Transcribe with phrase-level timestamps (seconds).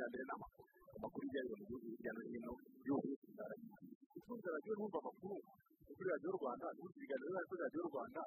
[0.00, 0.32] cya mbere ni
[0.96, 2.52] amakuru ijyanye mu gihugu hirya no hino
[2.88, 3.12] yose
[4.18, 5.36] ukunze radiyo numva amakuru
[5.96, 8.20] kuri radiyo rwanda n'ubundi ibiganiro biba kuri radiyo rwanda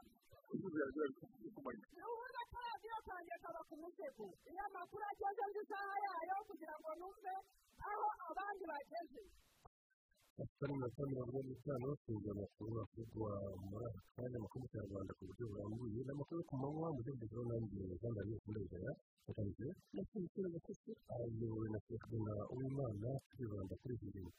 [0.53, 5.43] ukunze radiyo biri ku manywa ubundi ko radiyo kanjye kaba ku musego iyo amakuru ageze
[5.49, 7.33] mu isaha yayo kugira ngo numve
[7.89, 9.21] aho abandi bageze
[10.37, 13.31] mirongo itanu mirongo ine n'itanu tuzi amakuru avugwa
[13.69, 17.25] muri aka kanya amakuru mu kinyarwanda ku buryo burambuye n'amakuru yo ku manywa mu gihugu
[17.31, 18.91] cyo nanjye jean marie kundegaya
[19.27, 24.31] yatangiye ndetse n'ikibazo cyose ayobowe na perezida uwimana turibanda kuri izi ngingo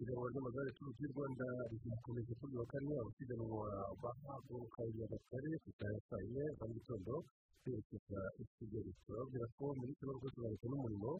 [0.00, 3.68] isiganwa ry'amagare turu ry'u rwanda rirakomeje kuri wa kane abasiganwa
[4.02, 7.14] bahaguruka nyagatare ku isaha ya saa yine za mu gitondo
[7.62, 11.12] berekeza i kigali turababwira ko kigo rwose ba leta n'umurimo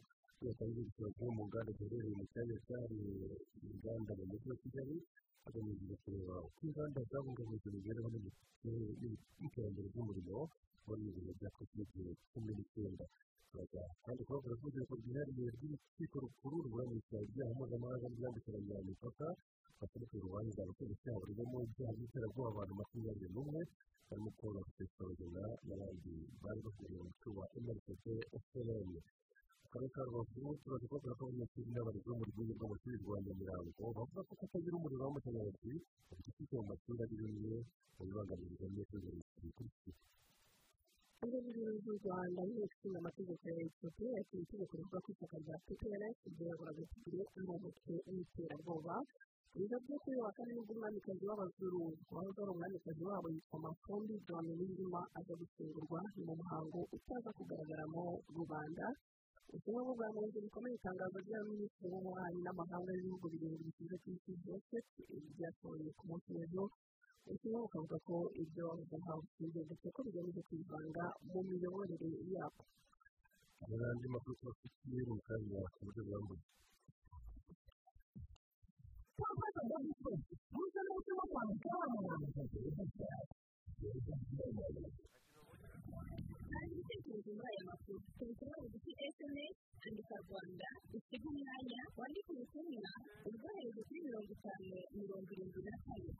[0.50, 3.36] yatangiye ikibazo mu nganda ziherereye mu cyanya cyahariwe
[3.72, 4.96] inganda mu mujyi wa kigali
[5.44, 8.08] hagamijwe kureba uko inganda zabungabunze imibereho
[9.40, 10.38] n'iterambere ry'umurimo
[10.86, 13.04] muri ibi bihe bya kovide cumi n'icyenda
[14.04, 19.26] kandi kubabwira ko urubyiruko rwihariye rw'urukiko rukuru ruburanisha ibyaha mpuzamahanga byambukiranya bya mipaka
[19.78, 23.60] baturutse urubanza abakoresha burimo ibyaha by'iterabwoba abantu makumyabiri n'umwe
[24.08, 26.12] barimo paul rusesabagina n'abandi
[26.42, 28.06] bari bahuriye mu mutwe wa mrcd
[29.72, 33.84] frn akarere ka rubavu turaza kubabwira ko abanyeshuri n'abarezi bo mu rwego rw'amashuri rwa nyamirambo
[33.96, 35.72] bavuga ko kutagira umuriro w'amashanyarazi
[36.10, 37.56] bafite mu mashuri ari bimwe
[37.96, 39.06] mu bibangamira abanyeshuri
[39.42, 39.98] bikurikira
[41.22, 45.56] urwego rw'u rwanda n'ishinga amategeko ya etiyopiya yakira itegeko rivuga ko ishyaka rya
[46.22, 47.20] kugira ngo bagashyire
[47.56, 48.94] umutwe w'iterabwoba
[49.56, 51.80] biza byo kuri wa kane ni bwo umwamikazi w'abazuru
[52.12, 54.12] wahoze ari umwamikazi wabo yitwa mafundi
[54.58, 58.04] w'indima aza gushyingurwa ni mu muhango utaza kugaragaramo
[58.36, 58.86] rubanda
[59.52, 64.74] ubutumwa bwo bwanenze bikomeye itangazo rya minisitiri w'ububanyi n'amahanga y'ibihugu birindwi bikize ku isi byose
[65.36, 66.64] byasohoye ku munsi w'ejo
[67.26, 68.66] ubutumwa bukavuga ko ibyo
[69.00, 72.60] ntawe usibye ndetse ko bigamije kwivanga mu miyoborere yabo
[73.60, 76.42] hari n'andi makuru tubafitiye mu kanya ku buryo burambuye
[86.52, 89.54] kandi ibitekerezo muri aya makuru tubikora bugufi sms
[89.86, 92.90] andika rwanda usige umwanya wandike ubutumwa
[93.28, 96.10] ubwohereze kuri mirongo itanu mirongo irindwi na kane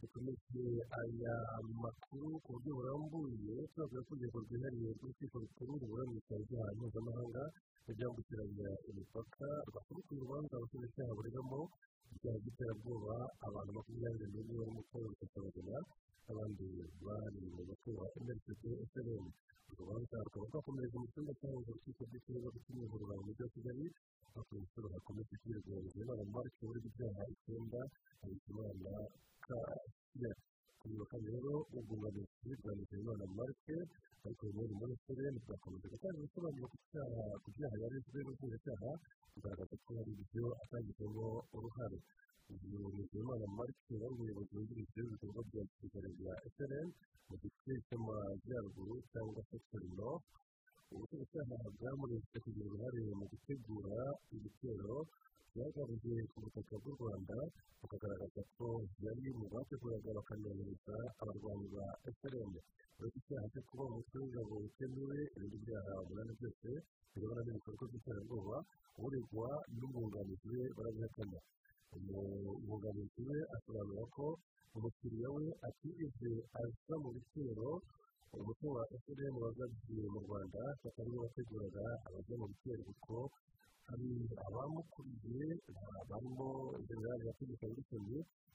[0.00, 0.64] dukomeje
[1.00, 1.34] aya
[1.82, 7.42] makuru ku buryo burambuye turavuga ko urwego rwihariye rw'urukiko rukuru ruburanisha ibyaha mpuzamahanga
[7.96, 11.60] byambukiranya imipaka rwasubukuye urubanza abashinjacyaha baregamo
[12.14, 13.14] ibyaha by'iterabwoba
[13.46, 15.76] abantu makumyabiri n'umwe barimo paul rusesabagina
[16.24, 16.64] n'abandi
[17.06, 17.62] bari mu
[17.98, 18.62] wa mrcd
[18.92, 19.24] frn
[19.72, 23.86] urubanza rukaba rwakomereza mu cyumba cyahoze urukiko rw'ikibazo cy'imihurura mu mujyi wa kigali
[24.36, 27.80] aho nshuro hakomeje kwirwanya inama marike muri ibyaha icyenda
[28.20, 28.92] habikimana
[29.46, 30.32] kasiya
[30.80, 33.76] kuri wa kane rero ubwunganizi bwa nizeyimana marike
[34.24, 38.90] ariko muri muri frn bwakomeje gutanga ibisobanuro ku cyaha ku byaha yarezwe n'ubushinjacyaha
[39.32, 41.98] kugaragaza ko hari ibyo atangizemo uruhare
[42.52, 46.88] uyu nizeyimana marike wari umuyobozi wungirije w'ibikorwa bya gisirikare bya frn
[47.28, 50.10] mu gice cy'amajyaruguru cyangwa se torino
[50.94, 53.96] ubushinjacyaha bwamuretse kugira uruhare mu gutegura
[54.36, 54.96] ibitero
[55.56, 57.36] byagabije ku butaka bw'u rwanda
[57.80, 58.66] bukagaragaza ko
[59.04, 61.86] yari mu bateguraga bakanohereza abarwanyi ba
[62.20, 62.52] frn
[62.98, 66.68] uretse icyaha cyo kuba umutwe w'ingabo utemewe ibindi byaha umunani byose
[67.12, 68.56] birebana n'ibikorwa by'iterabwoba
[69.04, 71.38] uregwa n'umwunganizi we barabihakana
[71.96, 74.26] umwunganizi we asobanura ko
[74.76, 76.30] umukiriya we atigeze
[76.60, 77.68] aza mu bitero
[78.36, 83.16] umutwe wa fpr wagabye mu rwanda atari we wateguraga abajya mu bitero kuko
[84.46, 85.46] abamukuriye
[86.10, 86.48] barimo
[86.88, 88.04] generali yategeka wilson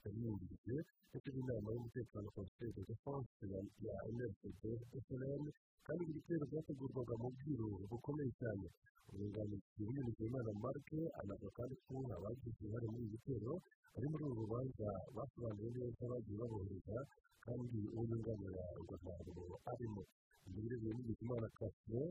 [0.04, 0.76] yamwungirije
[1.10, 3.44] ndetse n'inama y'umutekano conseil de défense
[3.88, 4.64] ya mrcd
[5.08, 5.44] frn
[5.86, 8.68] kandi ibi bitero byategurwaga mu bwiru bukomeye cyane
[9.12, 13.54] umwunganizi w'iyunizeyimana marike anavuga kandi ko abagize uruhare muri ibi bitero
[13.94, 16.98] bari muri uru rubanza basobanuye neza bagiye babohereza
[17.46, 20.02] kandi uwo yunganira ngo ntabwo arimo
[20.48, 22.02] ibyo birebeye n'ibizimana kasiyo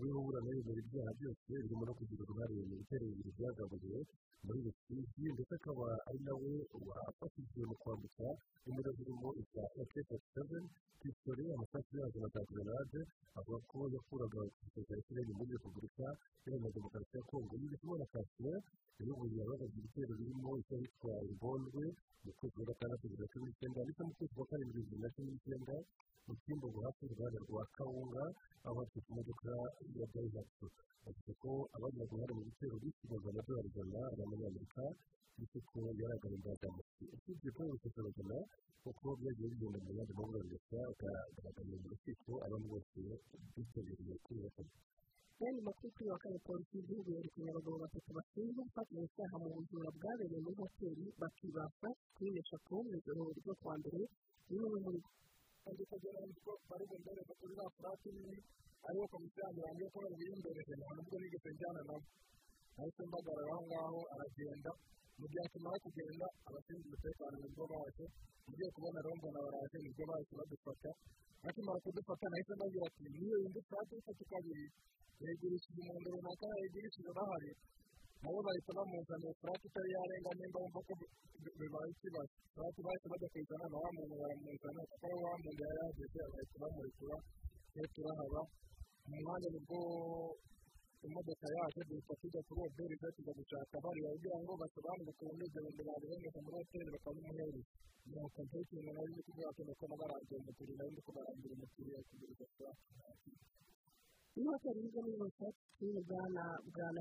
[0.00, 3.98] we uburana yemera ibyaha byose birimo no kugira uruhare mu bibiri byagabuye
[4.44, 6.52] muri rusizi ndetse akaba ari nawe
[6.88, 8.26] wafatishije mu kwambutsa
[8.68, 9.90] imbere zirimo iza ak
[10.34, 10.68] seveni
[11.00, 13.00] pisitore amasasu yazo na za grenade
[13.38, 16.06] avuga ko yakuraga igisirikare kinini muri repubulika
[16.46, 18.54] iharanira demokarasi ya kongo y'ibizimana kasiyo
[18.98, 21.84] yayoboye abagabye ibitero birimo icyo hitwa ribondwe
[22.24, 25.10] mu kwezi kwa gatandatu bibiri na cumi n'icyenda ndetse mu kwezi kwa karindwi bibiri na
[25.14, 25.74] cumi n'icyenda
[26.26, 28.24] mu kimbogo hafi y'uruganda rwa kawunga
[28.64, 29.50] aho bafite imodoka
[29.98, 30.66] ya dayihatsu
[31.04, 34.82] bavuga ko abagize uruhare mu bitero bishyurwaga amadolari ijana y'amanyamerika
[35.36, 36.82] ndetse ko mu
[37.14, 38.36] usibye paul rusesabagina
[38.82, 42.98] kuko byagiye bigenda mu yandi maburanisha ukagaragara mu rukiko abantu bose
[43.54, 44.62] bitabiriye kwiyubaka
[45.42, 49.88] ayandi makuru kuri wa kane polisi y'igihugu yerekanye abagabo batatu bashinzwe gufatanya icyaha mu bujura
[49.96, 54.00] bwabereye muri hoteli bakibasha kuri eshatu mu ijoro ryo kuwa mbere
[54.48, 55.08] bimwe muri bo
[55.62, 58.38] kugira ngo bari bumbereze kuri za furati nini
[58.86, 62.06] ariyo komisiyo yanjye yanjye ko babiyimbereze nta nubwo nigeze njyana nabo
[62.76, 64.70] nahise mpagarara aho ngaho aragenda
[65.18, 68.04] mu gihe akimara kugenda abashinzwe umutekano ni bwo baje
[68.50, 70.90] ugiye kubona rero mbona baraje ni bwo bahise badufata
[71.44, 74.64] bakimara kudufata nahise mbabwira ati niyo yindi furati y'itatu kabiri
[75.22, 77.50] yayigurishije umuntu runaka yayigurishije bahari
[78.22, 80.92] nabo bahita bamuzanira furati itari yarenga nimba bumva ko
[81.58, 86.20] bibaye ikibazo furati bahise bajya kuyizana na wa muntu baramuzana kuko wa muntu yari yahageze
[86.32, 87.16] bahita bamurekura
[87.72, 88.40] twe turahaba
[89.08, 89.80] mu mwanya ni bwo
[91.06, 95.82] imodoka yaje duhita tujya kuri hoteli tujya gushaka bariya kugira ngo basobanure ukuntu ibyo bintu
[95.88, 97.62] babiboneka muri hoteli bakabimuhereza
[98.06, 102.86] ni akampeyiti nari ndi kuvuga ko nuko nabarangiye umukiriya nari ndi kubarangira umukiriya kuguriza furati
[104.40, 107.00] hoteli yiga muri hoteli bwana bwana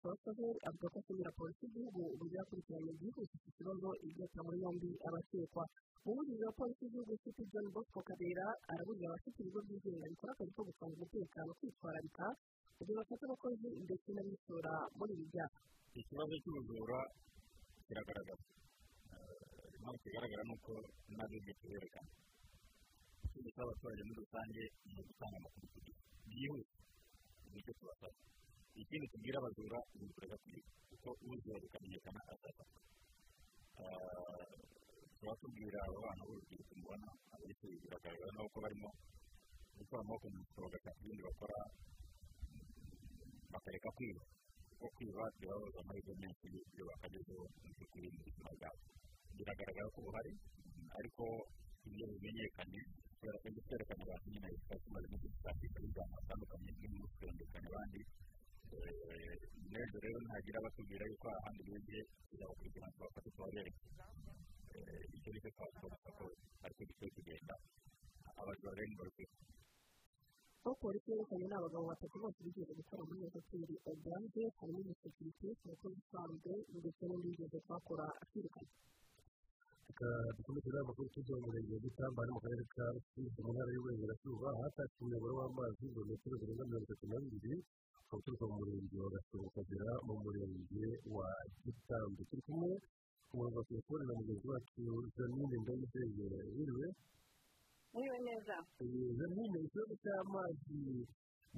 [0.00, 5.64] sosoveri avuga ko ashimira polisi y'igihugu uburyo yakurikiranye byihuse iki kibazo igata muri yombi abakekwa
[6.04, 10.62] umuvugizi wa polisi y'igihugu city john bosco kabera araburira abafite ibigo byigenga bikora akazi ko
[10.68, 12.26] gucunga umutekano kwitwararika
[12.76, 15.58] kugira bafate abakozi ndetse n'abisura muri ibi byaha
[16.00, 16.98] ikibazo cy'ubujura
[17.86, 18.42] kiragaragara
[19.76, 20.72] impamvu kigaragara ni uko
[21.16, 22.10] n'abibwe kiberekana
[23.26, 25.98] ikindi cy'abaturage muri rusange ni ugutanga amakuru ku gihe
[26.28, 26.74] byihuse
[27.52, 28.16] ni cyo tubasaba
[28.82, 30.36] ikindi tubwira abajura ni kwiga
[30.90, 32.80] kuko ubujura bukamenyekana azafatwa
[35.18, 38.90] tuba tubwira abo bana b'urubyiruko mubona ariko biragaragara nabo ko barimo
[39.78, 41.58] gukora amaboko mu mufuka bagashaka ibindi bakora
[43.52, 44.22] bakareka kwiba
[44.68, 48.80] kuko kwiba bibabaza amahirwe menshi iyo bakagezeho mu by'ukuri mu buzima bwabo
[49.36, 50.32] biragaragara ko buhari
[50.98, 51.24] ariko
[51.94, 52.80] iyo bimenyekanye
[53.24, 58.00] kubera ko byerekana abantu nyine bikaba tumaze no gushakisha ibijyana bitandukanye birimo kwerekana abandi
[59.70, 63.80] n'ejo rero ntagira abatubwira yuko ahandi bibye tuzabakurikirana tubafate tubabereke
[65.16, 66.24] icyo ni cyo twakora ko
[66.64, 67.54] ariko gikwiye kugenda
[68.40, 68.96] abajura rero ni
[70.64, 75.96] aho polisi yerekanye ni abagabo batatu bose bigeze gukora muri hoteli odange harimo umusekirite umukozi
[76.04, 78.93] usanzwe ndetse n'undi wigeze kuhakora akirukana reka
[79.88, 83.70] dukomeze inama kuri tujya mu murenge wa gitamba ari mu karere ka rusizi mu ntara
[83.74, 87.56] y'uburengerazuba hatashywe umuyoboro w'amazi ibirometero birenga mirongo itatu na bibiri
[88.00, 90.84] ukaba uturuka mu murenge wa gasoro ukagera mu murenge
[91.16, 91.28] wa
[91.64, 92.70] gitambi turi kumwe
[93.28, 94.80] ku murongo wa telefone na mugenzi wacu
[95.16, 96.26] janine ndayizeye
[96.56, 96.86] wiriwe
[97.92, 98.56] mwiwe neza
[99.18, 100.80] janine ikibazo cy'amazi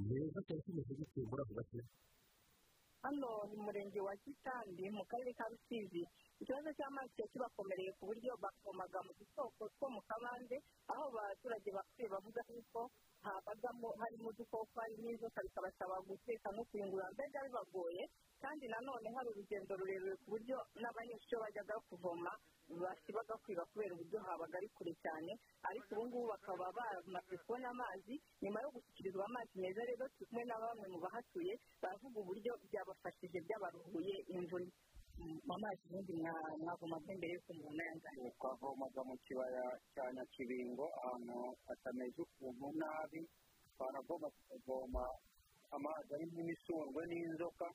[0.08, 1.80] meza cyari kimeze gute muri ako gace
[3.06, 6.02] hano ni murenge wa gitambi mu karere ka rusizi.
[6.40, 10.56] Ikibazo cy'amazi kiba kibakomereye ku buryo bavomaga mu dusoko two mu kabande
[10.92, 12.80] aho abaturage bakwiye bavuga yuko
[13.24, 17.10] habagamo harimo udukoko harimo inzoka bikabasaba guteka no kuyungurura.
[17.16, 18.02] Mbega bibagoye
[18.42, 22.32] kandi nanone hari urugendo rurerure ku buryo n'abanyeshuri bajyaga kuvoma
[22.82, 25.32] basibaga kwiba kubera uburyo habaga ari kure cyane.
[25.68, 30.44] Ariko ubu ngubu bakaba bamaze kubona amazi nyuma yo gushyikirizwa amazi meza rero turi kumwe
[30.44, 31.52] na bamwe mu bahatuye
[31.82, 34.70] baravuga uburyo byabafashije byabaruhuye imvune
[35.16, 36.12] amazi ubundi
[36.60, 39.64] mwavomaga mbere y'uko umuntu ayangana twavomaga mu kibaya
[39.94, 41.36] cya nyakibingo ahantu
[41.66, 43.20] hatameze ukuntu nabi
[43.76, 45.04] twanagomba tukavoma
[45.76, 47.66] amazi arimo imisundwe n'inzoka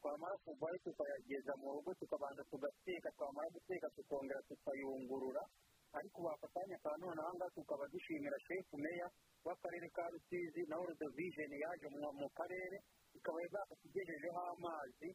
[0.00, 5.42] twamara kuvayo tukayageza mu rugo tukabanza tugateka twamara guteka tukongera tukayungurura.
[5.92, 9.06] Ariko bafatanya ka none aha ngaha tukaba dushimira shefu meya
[9.44, 11.86] w'akarere ka rusizi na world vision yaje
[12.18, 12.76] mu karere
[13.14, 15.08] ikaba yatugejejeho amazi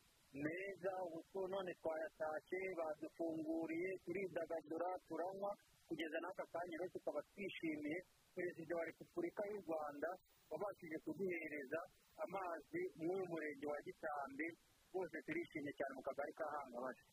[0.44, 5.52] meza ubu none twayatashye badufunguriye turidagadura turanywa
[5.88, 7.98] kugeza n'aka kanya rero tukaba twishimiye
[8.36, 10.10] perezida wa repubulika y'u rwanda
[10.52, 11.80] wabashije kuduhereza
[12.24, 14.48] amazi muri murenge wa gitambi
[14.92, 17.04] rwose turishimye cyane mu kagari ka hangabasha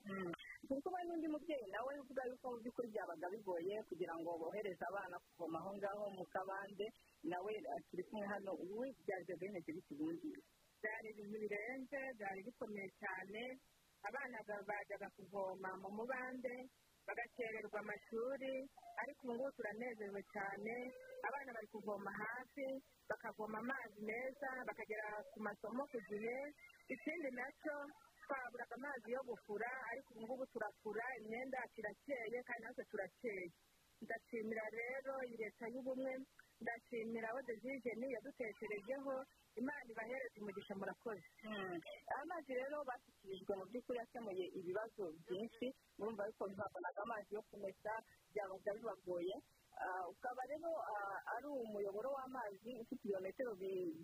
[0.68, 5.16] turi kumwe n'undi mubyeyi nawe uvuga yuko mu by'ukuri byabaga bigoye kugira ngo bohereze abana
[5.24, 6.86] kuvoma aho ngaho mu kabande.
[7.24, 7.52] Nawe
[7.90, 10.30] turi kumwe hano ubu byajyaga bimeze biti ubundi
[10.84, 13.42] byari ibintu birenze byari bikomeye cyane.
[14.08, 14.36] Abana
[14.68, 16.54] bajyaga kuvoma mu mubande
[17.08, 18.54] bagakererwa amashuri
[19.00, 20.74] ariko ubu ngubu turanezerewe cyane.
[21.28, 22.66] Abana bari kuvoma hafi
[23.08, 26.36] bakavoma amazi meza bakagera ku masomo ku gihe.
[26.94, 27.76] Ikindi na cyo
[28.24, 33.44] twaburaga amazi yo gufura ariko ubu ngubu turafura imyenda yacu irakeye kandi natwe turakeye.
[34.04, 36.12] Ndashimira rero leta y'ubumwe
[36.60, 39.12] ndashimira abo dezigeni yadutekerejeho
[39.60, 41.26] imana ibahereza umugisha murakoze.
[42.22, 45.66] Amazi rero bashyikirijwe mu by'ukuri yakemuye ibibazo byinshi
[45.98, 47.92] murumva yuko ntibabonaga amazi yo kumesa
[48.32, 49.34] byabaga bibagoye.
[50.12, 50.70] Ukaba rero
[51.34, 53.52] ari umuyoboro w'amazi ufite ibirometero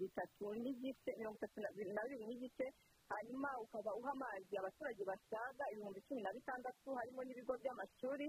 [0.00, 2.66] bitatu n'igice mirongo itatu na bibiri n'igice
[3.11, 8.26] hanyuma ukaba uha amazi abaturage basaga ibihumbi cumi na bitandatu harimo n'ibigo by'amashuri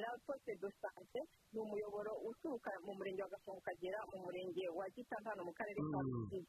[0.00, 1.20] na poste de sante
[1.52, 5.78] ni umuyoboro uturuka mu murenge wa gasongo ukagera mu murenge wa gitanga hano mu karere
[5.92, 6.40] ka rusizi.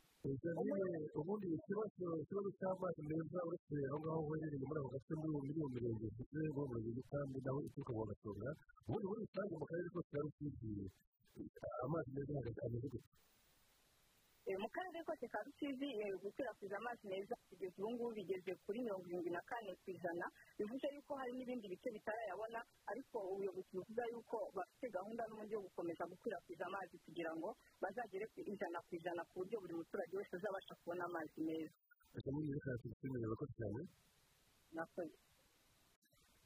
[1.20, 6.06] Ubundi ikibazo ikibazo cy'amazi meza uretse aho ngaho uherereye muri ako gace muri uwo mirenge
[6.12, 8.50] ufite muri murenge gitambi naho ituruka mu gasonga
[8.88, 10.70] ubundi muri rusange mu karere kose ka rusizi
[11.86, 12.34] amazi meza
[12.66, 13.10] ameze gute?
[14.62, 15.88] Mu karere kose ka rusizi
[16.22, 20.26] gukwirakwiza amazi meza kugeza ubu ngubu bigeze kuri mirongo irindwi na kane ku ijana.
[20.58, 22.60] Bivuze yuko hari n'ibindi bice bitarayabona
[22.92, 27.50] ariko ubuyobozi buvuga yuko bafite gahunda n'uburyo yo gukomeza gukwirakwiza amazi kugira ngo
[27.82, 31.78] bazagere ku ijana ku ijana ku buryo buri muturage wese azabasha kubona amazi meza
[32.14, 33.82] reka muri reka tubishimire abakozi cyane
[34.76, 35.16] nakoze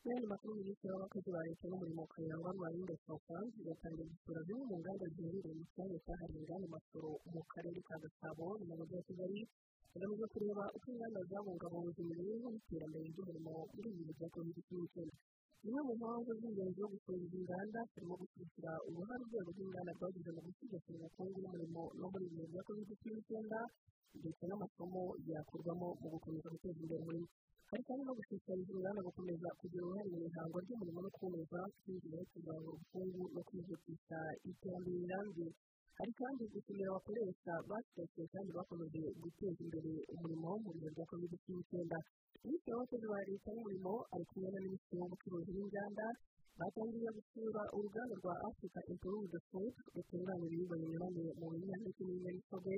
[0.05, 5.05] n'andi makuru minisitiri w'abakozi ba leta n'umurimo kayangwa rwarinda sofansi yatangiye gusura zimwe mu nganda
[5.15, 9.39] ziherereye mu cyanya cyahariwe inganda masoro mu karere ka gasabo mu mujyi wa kigali
[9.93, 15.15] hagamijwe kureba uko inganda zabungabunze imibereho n'iterambere ry'umurimo muri ibi bihe bya kovide cumi n'icyenda
[15.65, 20.41] zimwe mu mpamvu z'ingenzi zo gusura izi nganda harimo gushyigikira uruhare urwego rw'inganda rwagize mu
[20.45, 23.59] gusigasira ubukungu n'umurimo no muri bihe bya kovide cumi n'icyenda
[24.19, 27.27] ndetse n'amasomo yakurwamo mu gukomeza guteza imbere umurimo.
[27.69, 32.25] Hari kandi no gushishikariza inganda gukomeza kugira uruhare mu ihangwa ry'umurimo no kuboneza kwinjira no
[32.31, 34.19] kuzamura ubukungu no kwihutisha
[34.49, 35.47] iterambere rirambye.
[35.97, 41.55] Hari kandi gushimira abakoresha basigaye kandi bakomeje guteza imbere umurimo mu bihe bya kovide cumi
[41.59, 41.97] n'icyenda
[42.43, 46.05] minisitiri w'abakozi ba leta n'umurimo ari kumwe na minisitiri w'ubucuruzi n'inganda
[46.59, 52.75] batangiye gusura uruganda rwa afurika impuruvude fudu rutunganya ibiribwa binyuranye mu binyampeke n'ibinyamisogwe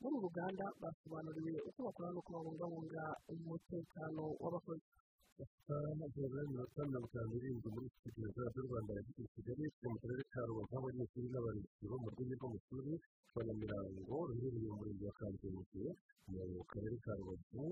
[0.00, 4.86] muri uru ruganda basobanuriwe uko bakora no kubungabunga umutekano w'abakozi.
[5.36, 10.72] Y'iminota mirongo itanu n'irindwi muri studio z'u rwanda yagiye kigali turi mu karere ka rubavu
[10.72, 12.92] aho abanyeshuri n'abarezi bo mu rwego rw'amashuri
[13.30, 15.84] rwa nyamirango ruherereye mu murenge wa kanzenze
[16.32, 17.64] mu karere ka rubavu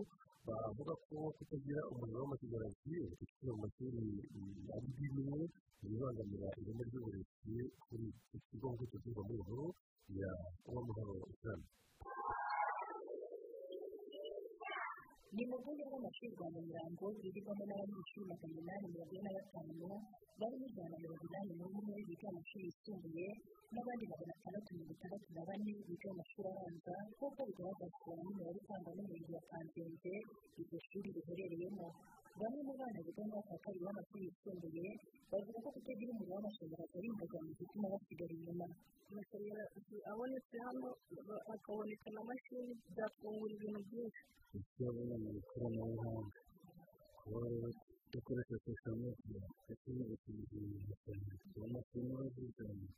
[0.46, 4.02] bavuga ko kutagira umuriro w'amashanyarazi ufite mu mashuri
[4.76, 5.38] ari bimwe
[5.80, 7.56] bibangamira ireme ry'uburezi
[7.88, 9.66] kuri iki kigo nk'uko tubyumva muri nkuru
[10.20, 10.30] ya
[10.68, 11.60] uwamuhoro islam
[15.34, 19.88] ni mu rwego rw'amashuri rwa nyamirango rwigirwamo n'abanyeshuri magana inani mirongo ine na batanu
[20.40, 23.26] barimo ijana mirongo inani n'umwe biga amashuri yisumbuye
[23.74, 29.32] n'abandi magana atandatu mirongo itandatu na bane biga amashuri abanza nk'uko bigaragazwa n'imibare itangwa n'umurenge
[29.36, 30.12] wa kanzenze
[30.60, 31.86] iryo shuri riherereyemo
[32.40, 34.90] bamwe mu bana biga mu mwaka wa kabiri w'amashuri yisumbuye
[35.30, 38.66] bavuga ko kutagira umuriro w'amashanyarazi ari imbogamizi ituma basigara inyuma
[39.10, 40.88] amashanyarazi abonetse hano
[41.48, 44.22] hakaboneka n'amashini byafungura ibintu byinshi
[44.58, 46.38] ikibazo ni ikoranabuhanga
[47.18, 47.68] kuba rero
[48.12, 49.22] dukoresha tekinoloji
[49.64, 50.58] ndetse n'ubucuruzi
[51.50, 52.88] tubona kimwe zizanye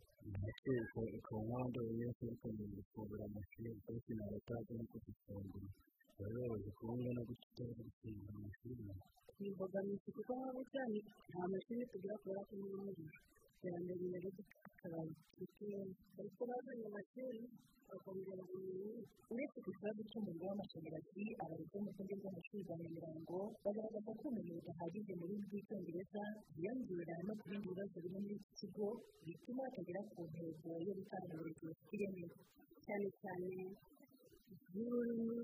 [0.42, 0.72] natwe
[1.18, 5.68] ukaba n'abandi banyeshuri ukomeza gufungura amashuri ariko nta batazi no kuzifungura
[6.16, 8.82] biba bibabaje kubona no gutera gufungura amashuri
[9.44, 10.98] imbogamizi kuko nk'ubu cyane
[11.30, 13.04] nta mashini tugira kubera ko n'ibindi
[13.56, 14.28] iterambere rero
[14.64, 15.00] tukaba
[15.38, 15.80] dukeya
[16.20, 17.42] ariko bazanye amashuri
[17.88, 18.94] bakongera ubumenyi
[19.32, 25.12] uretse ku kibazo cy'umuriro w'amashanyarazi abarezi mu rwego rw'amashuri rwa nyamirango bagaragaza ko ubumenyi budahagije
[25.18, 26.22] mu rurimi rw'icyongereza
[26.56, 28.88] byiyongera no ku bindi bibazo biri muri iki kigo
[29.26, 32.26] bituma batagera ku ntego yo gutanga uburezi bufite ireme
[32.84, 33.48] cyane cyane
[34.74, 35.38] n'ururimi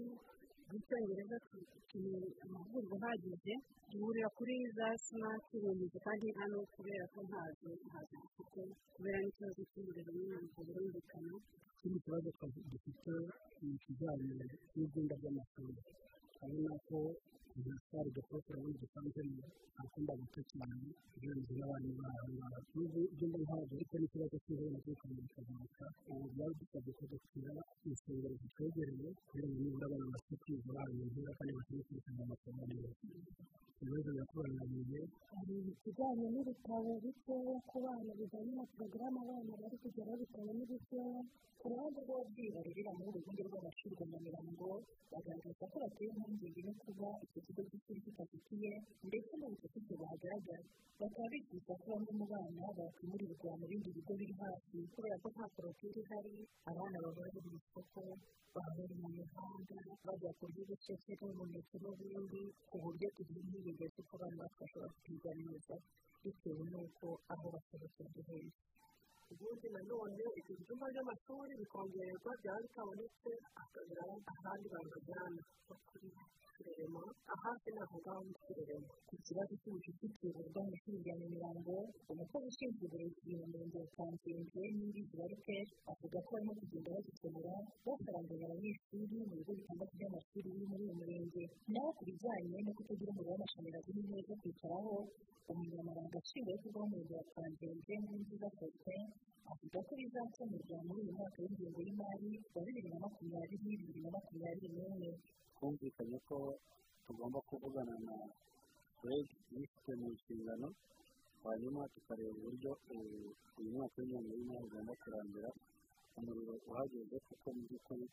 [0.73, 1.37] rw'icyongereza
[1.73, 3.55] dukeneye amahugurwa ahagije
[3.91, 8.61] duhurira kuri za simati remezo kandi hano kubera ko ntazo ntazo dufite
[8.95, 11.33] kubera n'ikibazo cy'umuriro ntabwo birumvikana
[11.77, 12.29] ikindi kibazo
[12.73, 13.13] dufite
[13.63, 14.35] ni ikijyanye
[14.75, 15.81] n'ibyumba by'amashuri
[16.43, 16.99] urabona ko
[17.57, 19.21] de poroferi muri dusanzwe
[19.83, 22.23] akunda guto cyane ugereranyije n'abandi bana
[22.75, 27.53] n'ubu ibyumba ntabwo ariko n'ikibazo cy'ihuriro ry'ukuntu bikazamuka ubu byaba dusabye ko dushyira
[27.89, 32.91] insengero zitwegereye kugira ngo nibura abana bafite kwivura ahantu heza kandi bakwiye kwitabira amasomo neza
[33.83, 40.51] ibibazo birakubangamye hari ikijyanye n'ibitabo bikeya ku bana bijyanye na porogaramu abana bari kugeraho ibitabo
[40.57, 41.21] ni bikeya
[41.59, 44.69] ku ruhande rw'ababyeyi barerera muri uru rwunge rw'amashuri rwa nyamirango
[45.13, 48.71] bagaragaza ko bateye impungenge no kuba icyo kigo cy'ishuri kitafitiye
[49.09, 50.63] ndetse n'ubucucike buhagaragara
[51.01, 55.45] bakaba bifuza ko bamwe mu bana bakwimurirwa mu bindi bigo biri hafi kubera ko nta
[55.55, 56.35] korotire ihari
[56.71, 58.01] abana bari mu isoko
[58.55, 63.39] baba bari mu mihanda bajya kurya ubucece n'umuneke n'ibindi ku buryo tugira
[63.73, 65.75] impungenge z'uko abana bashobora kwiga neza
[66.23, 68.61] bitewe n'uko aho basohokera ari heza
[69.33, 74.03] ubundi nanone ibyo byumba by'amashuri bikongerwa byaba bitabonetse hakagira
[74.33, 75.43] ahandi babajyana
[76.55, 77.03] kirerema
[77.35, 81.75] ahandi naho ngaho muri kirerema ku kibazo cy'ubucucike bw'amashuri ya nyamirambo
[82.13, 85.57] umukozi ushinzwe uburezi mu murenge wa kanzenze n'indi baruke
[85.93, 87.55] avuga ko barimo kugenda bagikemura
[87.87, 91.43] basaranganya abanyeshuri mu bigo bitandatu by'amashuri biri muri uyu murenge
[91.73, 94.95] naho ku bijyanye no kutagira umuriro w'amashanyarazi n'intebe zo kwicaraho
[95.51, 99.03] umunyamabanga nshingwabikorwa w'umurenge wa kanzenze nkurunziza faustin
[99.53, 104.69] avuga ko bizakemurwa muri uyu mwaka w'ingengo y'imari wa bibiri na makumyabiri bibiri na makumyabiri
[104.77, 105.11] n'umwe
[105.63, 106.37] twumvikanye ko
[107.07, 108.15] tugomba kuvugana na
[109.07, 109.27] reg
[109.63, 110.69] ifite mu nshingano
[111.45, 115.51] hanyuma tukareba uburyo uyu mwaka w'ingengo y'imari ugomba kurangira
[116.19, 118.07] umuriro uhageze kuko mu by'ukuri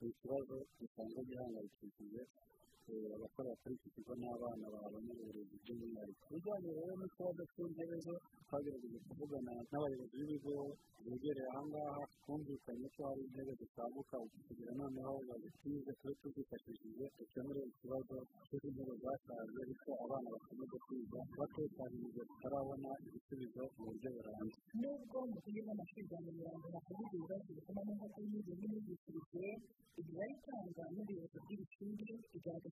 [0.00, 2.20] ni ikibazo gisanzwe gihangayikishije
[3.16, 8.14] abakorera kuri iki kigo n'abana babona uburezi by'umwihariko bijyanye rero n'ikibazo cy'intebe zo
[8.46, 10.54] twagerageje kuvugana n'abayobozi b'ibigo
[11.06, 14.16] begereye aha ngaha twumvikanye ko hari intebe zisaguka
[14.46, 18.16] kugira noneho bazitize tube tuzifashishije dukemure ikibazo
[18.46, 24.56] cy'uko intebe zashaje bityo abana bakomeze kwiga batekanirijwe tutarabona ibisubizo mu buryo burambye.
[24.80, 27.80] Nubwo mu kigo cy'amashuri ya nyamirambo hakorerwa ibibazo bituma
[28.14, 29.44] kuri n'ibyo n'imyigishirize
[29.98, 32.04] imibare itangwa n'ubuyobozi bw'iri shuri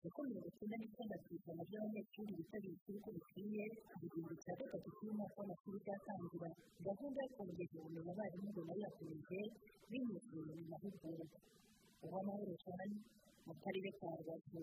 [0.02, 3.64] igaragaza ko mirongo icyenda n'icyenda ku ijana by'abanyeshuri bitabira ishuri uko bikwiye
[4.02, 6.48] igihembwe cya gatatu cy'umwaka w'amashuri cyatangira
[6.86, 9.38] gahunda yo kongera ubumenyi abarimu ngo yakomeje
[9.90, 11.38] binyuze mu mahugurwa
[12.04, 12.94] uwamahoro cyane
[13.46, 14.60] mu karere ka rubavu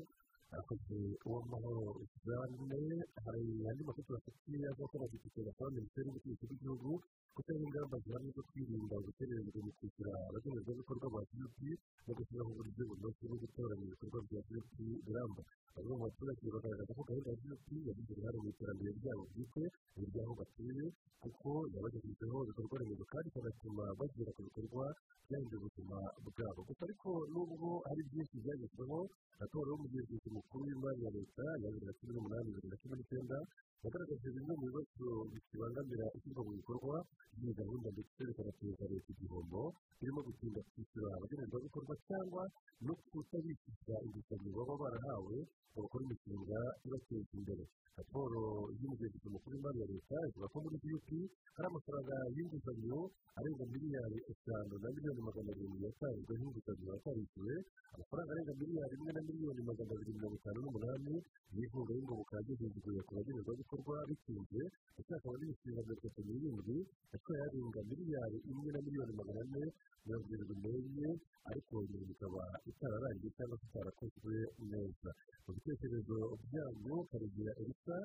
[0.58, 6.92] akoze uwamahoro jeanne hari andi makuru tubafitiye avuga ko abadepite basaba minisiteri y'ubutegetsi bw'igihugu
[7.36, 11.58] gutera ingamba zihamye zo kwirinda gukererwa mu kwishyura abagenerwabikorwa ba vup
[12.06, 14.68] no gushyiraho uburyo bunoze bwo gutoranya ibikorwa bya vup
[15.06, 15.42] biramba
[15.76, 19.64] bamwe mu baturage bagaragaza ko gahunda ya vup yagize uruhare mu iterambere ryabo bwite
[20.06, 20.86] iry'aho batuye
[21.24, 24.86] kuko yabagejejeho ibikorwa remezo kandi ikanatuma bagera ku bikorwa
[25.28, 29.00] byahinduye ubuzima bwabo gusa ariko nubwo hari byinshi byagezweho
[29.42, 33.38] raporo y'umugenzuzi mukuru w'imari ya leta ya bibiri na cumi n'umunani bibiri na cumi n'icyenda
[33.84, 36.96] yagaragaje bimwe mu bibazo bikibangamira ishyirwa mu bikorwa
[37.36, 39.62] by'iyi gahunda ndetse bikanateza leta igihombo
[40.00, 42.44] birimo gutinda kwishyura abagenerwabikorwa cyangwa
[42.86, 45.38] no kutabishyuza inguzanyo baba barahawe
[45.72, 47.64] ngo bakore imishinga ibateza imbere
[48.00, 48.42] raporo
[48.80, 51.08] y'umugenzuzi mukuru w'imari ya leta ivuga ko muri vup
[51.56, 53.00] hari amafaranga y'inguzanyo
[53.40, 57.56] arenga miliyari eshanu na miliyoni magana arindwi yatanzwe nk'inguzanyo atarishyuwe
[57.96, 61.16] amafaranga arenga miliyari imwe na miliyoni magana abiri mirongo itanu n'umunani
[61.56, 64.62] y'inkunga y'ingoboka yagejejwe ku bagenerwabikorwa bitinze
[64.96, 66.78] ndetse hakaba n'imishinga mirongo itatu n'irindwi
[67.12, 69.64] yatwaye arenga miliyari imwe na miliyoni magana ane
[70.08, 71.10] mirongo irindwi n'enye
[71.52, 74.34] ariko nyuma ikaba itararangiye cyangwa se itarakozwe
[74.72, 75.10] neza
[75.46, 77.98] mu bitekerezo byanyu karegeya elisa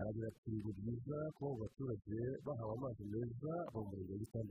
[0.00, 2.20] aragira ati ni byiza kuba mu baturage
[2.52, 4.41] bahawe amazi meza mu murenge w'itambi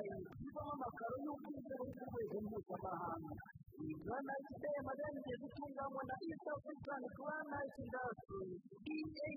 [0.00, 3.32] karanayi zivamo amakaro y'ubwiza buri ku rwego mpuzamahanga
[3.80, 8.48] iyi granite iteye amarangi gutunganywa na east african granite industry
[8.96, 9.34] eaci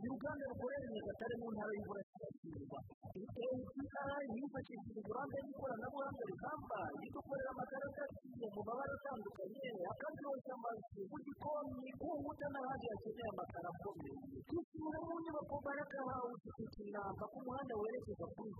[0.00, 2.78] ni uruganda rukorera i nyagatare mu ntara y'uburasirazuba
[3.18, 11.90] eaci yifashishije uburambe n'ikoranabuhanga rihambaye idukorera amakaro agiye mu mabara atandukanye akaryoshya amazu mu gikoni
[12.00, 14.18] ku nkuta n'ahandi hakeneye amakaro akomeye
[14.50, 18.52] dusura mu nyubako baraka hawuzi ku kinamba ku muhanda werekeza kuri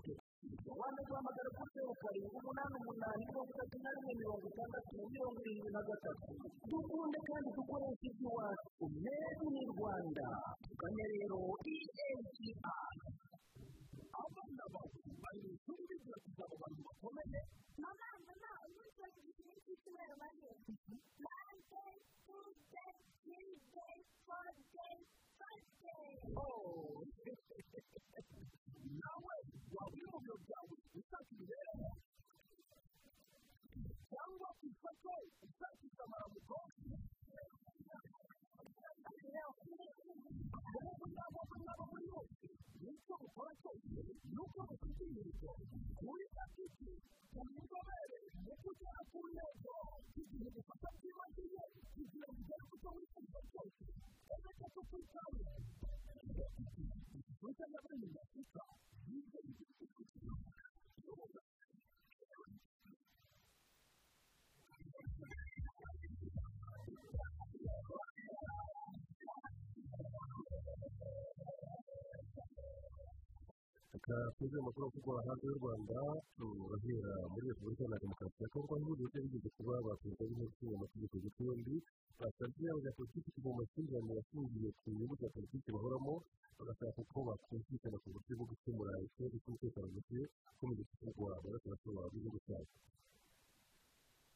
[74.15, 75.97] reka tuze amakuru avugwa hanze y'u rwanda
[76.35, 81.39] turahera muri repubulika ya demokarasi ya kongo aho byari bigeze kuba baperezida b'inteko ishinga amategeko
[81.47, 81.75] yombi
[82.19, 86.13] basabye abanyapolitiki mu makimbirane yashingiye ku nyungu za politiki bahoramo
[86.57, 90.19] bagashaka uko bakumvikana ku buryo bwo gukemura ikibazo cy'umutekano muke
[90.55, 92.77] ukomeje kuvugwa mu burasirazuba bw'igihugu cyacu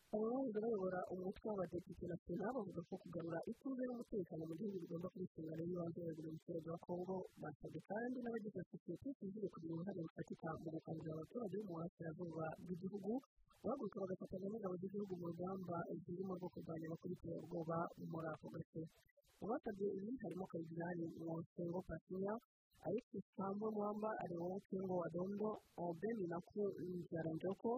[0.10, 5.22] abayobozi bayobora umutwe w'abadepite na sena bavuga ko kugarura ituze n'umutekano mu gihugu bigomba kuba
[5.26, 10.48] inshingano y'ibanze ya buri muturage wa kongo basabwe kandi n'abagize sosiyete sivile kugira uruhare rufatika
[10.62, 13.12] mu gukangurira abaturage bo mu burasirazuba bw'igihugu
[13.62, 15.78] guhaguruka bagafatanya n'ingabo z'igihugu mu rugamba
[16.08, 17.78] zirimo rwo kurwanya abakurikiye ubwoba
[18.12, 18.82] muri ako gace
[19.40, 21.04] mu basabye ibi harimo kayizari
[21.44, 22.34] nsengo pasiya
[22.88, 25.50] alexis sambo mwamba arewo kengo wadondo
[25.84, 27.72] obeni naku nzaranjoko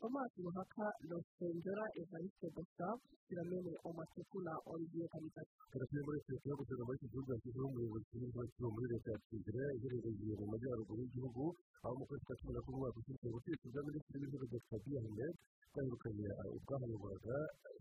[0.00, 6.96] thomas ruhaka rosengera evariste gustave siramene omatuku na olivier kamitasi karasiye muri etiyopiya gusanga muri
[7.00, 11.44] iki gihugu yashyizeho umuyobozi w'inzibacyuho muri leta ya kigere iherereye mu majyaruguru y'igihugu
[11.84, 14.96] aho mu kwezi kwa cumi na kumwe umwaka ushinzwe ubutegetsi bwa minisitiri w'intebe dr abiy
[15.00, 15.34] ahmed
[15.72, 17.36] bwahirukanye ubwahayoboraga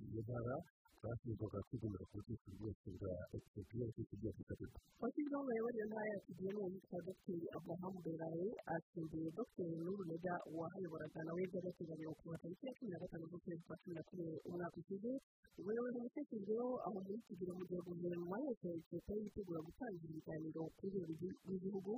[0.08, 0.56] iyo ntara
[1.02, 6.20] bwashinjwaga kwigomera ku butegetsi bwose bwa etiyopiya n'ubutegetsi bwa afurika y'epfo washyizweho umuyobozi w'intara ya
[6.26, 12.92] kigeme witwa dr abraham beraye asimbuye dr nurunega wahayoboraga nawe by'agateganyo ku matariki ya cumi
[12.94, 15.12] na gatanu z'ukwezi kwa cumi na kumwe umwaka ushize
[15.60, 21.14] ubuyobozi butekerejeho aho muri kigero mu gihe guverinoma yose etiyopiya yitegura gutangira ibiganiro ku rwego
[21.46, 21.94] rw'igihugu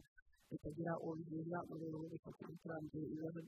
[0.51, 3.39] bitagira uwo biheza mu rwego rwo gufata umuturage ibibazo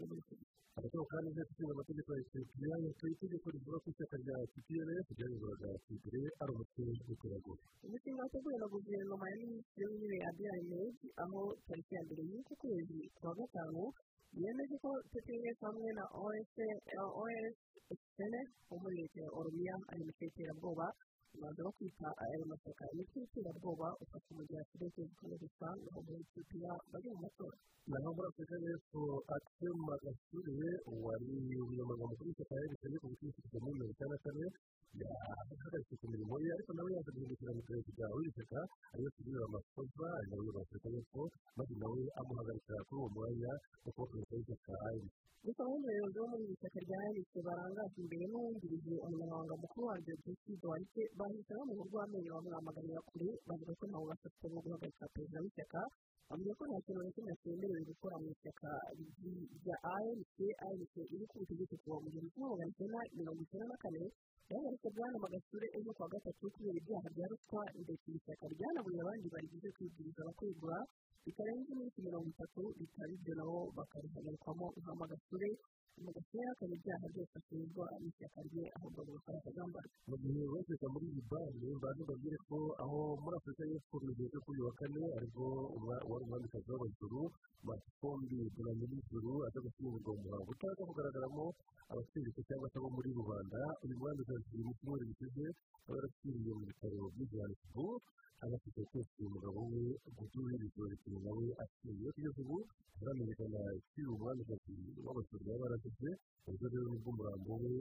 [0.78, 5.70] agatsiko kandi inteko ishinga amategeko ya etiyopiya yatoye itegeko rivuga ko ishyaka rya tprs ryayoboraga
[5.86, 7.64] tigre ari umutwe w'iterabwoba.
[7.86, 13.00] Umushinga wateguwe na guverinoma ya minisitiri w'intebe abiy ahmed aho tariki ya mbere y'uku kwezi
[13.20, 13.84] kwa gatanu
[14.42, 16.52] yemeje ko tprs hamwe na os
[17.92, 20.88] os sene wo muri leta ya oromiya ari mu cy'iterabwoba
[21.36, 26.00] umwanzuro wo kwita aya mashyaka imitwe y'iterabwoba ufasha mu gihe hasigaye ukwezi kumwe gusa naho
[26.06, 27.56] muri etiyopiya bari mu matora
[27.92, 29.02] naho muri afurika y'epfo
[29.36, 30.70] akisemu magasure
[31.06, 31.26] wari
[31.64, 34.46] umunyamabanga mukuru w'ishyaka yerekanye ku butegetsi kuva muri mirongo icyenda na kane
[35.00, 38.60] yahagaritse ku mirimo ye ariko nawe yaje guhindukira mu perezida w'iri shyaka
[38.94, 41.22] ariyo kugirira amakosa nawe wa afurika y'epfo
[41.58, 43.52] maze nawe amuhagarika kuri uwo mwanya
[43.96, 48.26] kuba perezida w'ishyaka ayirisi gusa mu bayobozi bo muri iri shyaka rya ayirisi barangajwe imbere
[48.32, 54.06] n'uwungirije umunyamabanga mukuru waryo jesi duwarite bahise bamuha urw'amenyo bamwamaganira kure bavuga ko ntawe
[54.52, 55.82] bwo guhagarika perezida w'ishyaka
[56.32, 58.72] bavuga ko nta kintu na kimwe cyemerewe gukora mu ishyaka
[59.62, 64.04] rya anc anc iri ku butegetsi kuva mu kimwe magana cyenda mirongo icyenda na kane
[64.52, 69.28] yahagaritse bwana magasure ejo kuwa gatatu kubera ibyaha bya ruswa ndetse iri shyaka ryanabuye abandi
[69.34, 70.78] barigize kwibwiriza abakwegura
[71.26, 75.50] bitarenze iminsi mirongo itatu bitaba ibyo nabo bakarihagarikwamo nka magasure
[76.06, 81.68] magasure yahakana ibyaha byose ashinjwa n'ishyaka rye ahubwo agakora akagambana mu gihe wese muri libani
[81.78, 85.28] mbanza mbabwire ko aho muri afurika y'epfo mu gihe cyo kuri uyu wa kane ari
[85.34, 85.48] bwo
[86.10, 87.22] wari umwamikazi w'abajuru
[87.68, 91.46] matikombi dunamirijuru aza gushyingurwa mu muhango utaza kugaragaramo
[91.92, 95.46] abatsindika cyangwa se abo muri rubanda uyu mwamikazi mu cyumweru gishize
[95.86, 98.02] aba yarapfiriye mu bitaro by'ijohannesburg
[98.42, 99.84] anafite twese umugabo we
[100.18, 102.58] guturizwa bituma nawe apfuye kugeza ubu
[102.98, 104.74] ntaramenyekana ikiri umwamikazi
[105.06, 106.12] w'abajuru yaba yaragize
[106.50, 107.72] ubwo rero ni bwo umurambo we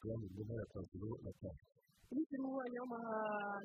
[0.00, 1.56] bwami mu ntara ya kwazulu natal
[2.10, 2.78] minisitiri w'ububanyi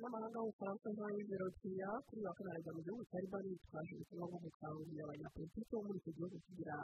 [0.01, 4.37] n'amahanga w'ubufaransa jean yves rotiya kuri wa kane mu gihugu cya libani yitwaje ubutumwa bwo
[4.45, 6.75] gukangurira abanyapolitiki bo muri icyo gihugu kugira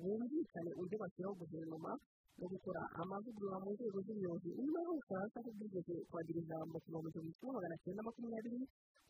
[0.00, 1.92] bumvikane uburyo bashyiraho guverinoma
[2.38, 7.32] no gukora amavugurura mu nzego z'ubuyobozi nyuma y'ubufaransa ko bwigeze kwagira ijambo kuva mu gihumbi
[7.38, 8.60] kimwe magana cyenda makumyabiri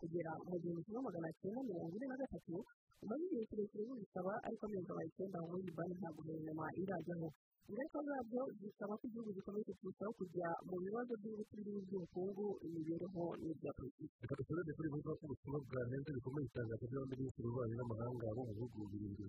[0.01, 2.55] kugera mu gihumbi kimwe magana cyenda mirongo ine na gatatu
[3.03, 7.29] umaze igihe kirekire bubisaba ariko amezi abaye icyenda muri libani nta guverinoma irajyaho
[7.68, 14.14] ingaruka zabyo zisaba ko igihugu gikomeje kurushaho kujya mu bibazo by'ubucuruzi by'ubukungu imibereho n'ibya politiki.
[14.22, 18.79] Reka dusoreze kuri buvuga ko ubutumwa bwanenze bikomeye itangazo ry'abaminisitiri b'ububanyi n'amahanga bo mu bihugu
[18.90, 19.25] birindwi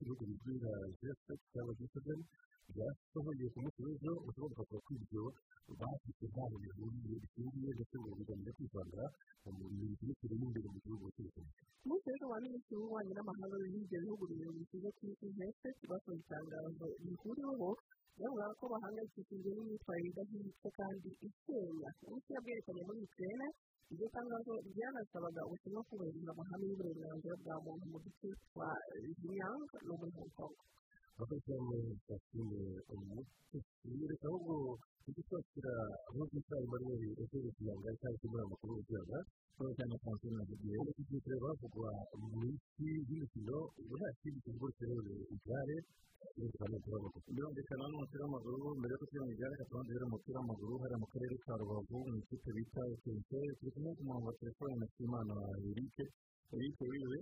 [0.00, 1.96] ibihugu bizwi nka gsx cyangwa g7
[2.74, 5.24] byasohoye ku munsi w'ejo ubutumwa bukavuga ko ibyo
[5.80, 9.04] bafite ntaho bihuriye bishingiye ndetse ngo bigamije kwivanga
[9.58, 14.24] mu minisitiri y'imbere mu gihugu cy'ubukungu ku munsi w'ejo ba minisitiri w'ububanyi n'amahanga b'ibyo bihugu
[14.30, 17.63] birindwi ikigo cy'isi hese basohoye itangazo rihuriweho
[18.20, 23.46] bavuga ko bahangayikishijwe n'imyitwarire idahwitse kandi isenya ubutumwa bwerekanye muri ukraine
[23.92, 28.68] iryo tangazo ryanasabaga ubushinwa kubahiriza amahame y'uburenganzira bwa muntu mu duce twa
[29.02, 30.54] xinjiang no muri hong kong
[31.14, 31.50] abakozi
[32.08, 34.54] bashyiriwe umutesi reka ahubwo
[35.06, 35.74] ujye twakira
[36.12, 39.18] nk'uko isaha manuel ese kugira cyangwa se muri amakuru y'urwanda
[39.54, 45.14] cyangwa cyangwa francine navugiye tugiye kureba havugwa mu isi y'imikino ubu nta kindi kivugo cyerewe
[45.34, 45.76] igare
[47.34, 51.36] birumvikana n'umupira w'amaguru mbere yo gushyira mu igare hakaba rero umupira w'amaguru hariya mu karere
[51.44, 55.34] ka rubavu mu ikipe bita ekense turi kumwe ku murongo wa telefone na kimana
[55.70, 55.96] eric
[56.54, 57.18] eric wiwe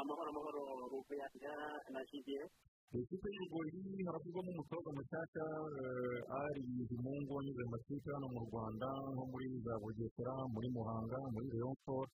[0.00, 0.60] amahoro amahoro
[0.92, 1.52] ruvuyanga
[1.94, 2.42] na jibiye
[3.00, 3.70] ikipe y'urugori
[4.06, 5.44] haravugwamo umutoza mushyashya
[6.40, 11.46] ari bizimungu wanyuze mu makipe hano mu rwanda nko muri za bugesera muri muhanga muri
[11.52, 12.10] leon sport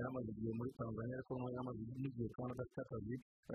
[0.00, 3.14] yamaze igihe muri tanzania ariko yamaze n'igihe kandi adafite akazi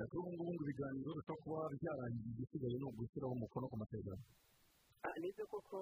[0.10, 4.26] kuri ubu ngubu ngo ibiganiro bishobora kuba byarangiye igisigaye ni ugushyiraho umukono ku masezerano.
[5.22, 5.80] Nibyo koko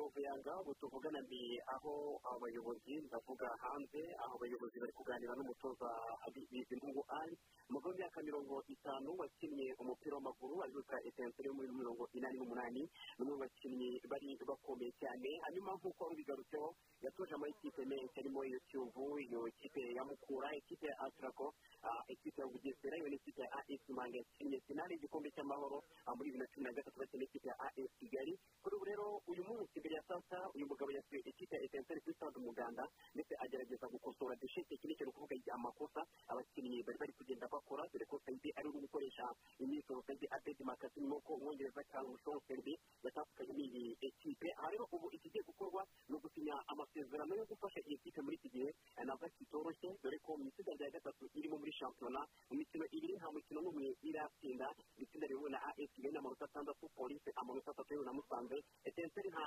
[0.00, 1.42] ruvuyanga ubu tuvugana ni
[1.74, 1.92] aho
[2.32, 5.88] abayobozi ndavuga hanze aho abayobozi bari kuganira n'umutoza
[6.34, 7.34] bizimungu ari
[7.72, 12.82] umugabo w'imyaka mirongo itanu wakinnye umupira w'amaguru azuka etenseri yo muri mirongo inani n'umunani
[13.16, 15.30] ni umwe mu bakinnyi bari bakomeye cyane.
[15.44, 16.68] Hanyuma nk'uko bigarutseho
[17.04, 21.46] yatoje amakipe menshi arimo iyo kiyovu iyo kipe ya mukura ikipe ya atrako
[22.12, 24.18] ikipe ya bugesera iyo ni ikipe ya as manga.
[24.20, 25.78] Yakinnye finale y'igikombe cy'amahoro
[26.16, 28.32] muri bibiri na cumi na gatatu bakina ikipe ya as kigali.
[28.62, 32.14] Kuri ubu rero uyu munsi mbere ya sasa uyu mugabo yasuye ikipe ya etenseri kuri
[32.20, 32.84] stade umuganda
[33.16, 36.00] ndetse agerageza gukosora dushe tekinike ni ukuvuga amakosa.
[36.28, 39.24] Abakinnyi bari bari kugenda bakora dore ko sayidi ari uri gukoresha
[39.62, 42.74] imyitozo sayidi abedi makasi nuko umwongereza cyangwa umushoro serbi
[43.06, 48.20] yatandukanye n'iyi ekipe aha rero ubu ikigiye gukorwa ni ugusinya amasezerano yo gufasha iyi kipe
[48.22, 48.68] muri iki gihe
[49.06, 52.20] nabwo kitoroshye dore ko mu itsinda rya gatatu irimo muri shampiyona
[52.50, 54.66] mu mikino ibiri nta mukino n'umwe iratsinda
[54.98, 58.56] itsinda rihuye na as kigali n'amanota atandatu polisi amanota atatu yewe na musanze
[58.88, 59.44] etenseri nta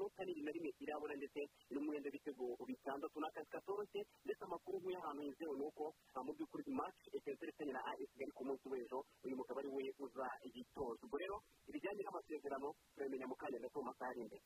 [0.00, 4.42] nota n'iri na rimwe irabona ndetse iri mu mwenda w'ibitego bitandatu ni akazi katoroshye ndetse
[4.44, 5.84] amakuru nk'uyu ahantu yizewe ni uko
[6.26, 9.84] mu by'ukuri match etenseri ifitanye na as kigali ku munsi w'ejo uyu mugabo ari we
[10.04, 11.36] uza igitoza ubwo rero
[11.68, 14.42] ibijyanye n'amasezerano turabimenya mu kanya gato mu masaha ari imbere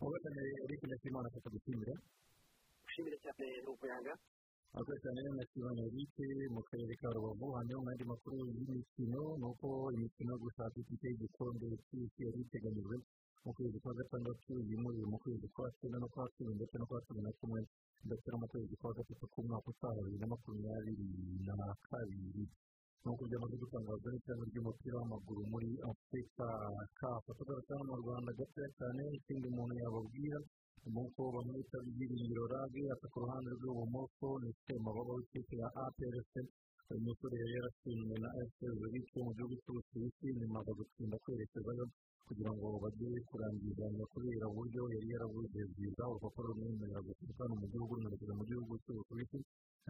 [0.00, 1.94] mubagane eric nyakimana afite gushimira
[2.86, 4.12] ushimire cyane ruvuyanga
[4.78, 6.12] akoze cyane na kimana eric
[6.54, 6.94] mu karere
[7.62, 12.96] hanyuma mu yandi makuru y'imikino ni uko imikino yo gushaka ikipe y'igikombe cy'isi yari iteganyijwe
[13.44, 16.98] mu kwezi kwa gatandatu yimuriwe mu kwezi kwa cyenda no kwa cumi ndetse no kwa
[17.06, 17.60] cumi na kumwe
[18.06, 21.06] ndetse no mu kwezi kwa gatatu k'umwaka utaha bibiri na makumyabiri
[21.46, 22.44] na kabiri
[23.02, 26.46] nk'uko byamaze gutangazwa n'ishyamba ry'umupira w'amaguru muri afurika
[26.98, 30.38] kafu tugarutse hano mu rwanda gatoya cyane ikindi umuntu yababwira
[30.92, 36.32] nuko bamwita byiringiro rage ata ku ruhande rw'ibumoso ni semababa w'ikipe ya aprc
[36.92, 41.84] uyu musore yari yarasinywe na fpr bityo mu gihugu cy'ubusuwisi nyuma aza gutsinda kwerekezayo
[42.28, 47.92] kugira ngo bajye kurangizanya kubera uburyo yari yarabuze byiza urupapuro rumwemerera guturuka hano mu gihugu
[47.96, 49.38] runerekeza mu gihugu cy'ubusuwisi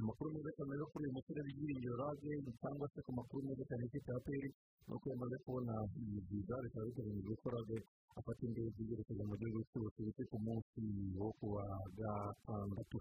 [0.01, 3.83] amakuru meza cyane yo kuri uyu musore byiringiro rage cyangwa se ku makuru meza cyane
[3.85, 4.49] y'ikipe ya peri
[4.87, 7.79] ni uko yamaze kubona iyi byiza bikaba biteganyijwe ko rage
[8.19, 10.81] afata indege yerekeza mu gihugu cy'ubusuwisi ku munsi
[11.21, 11.65] wo kuwa
[11.99, 12.99] gatandatu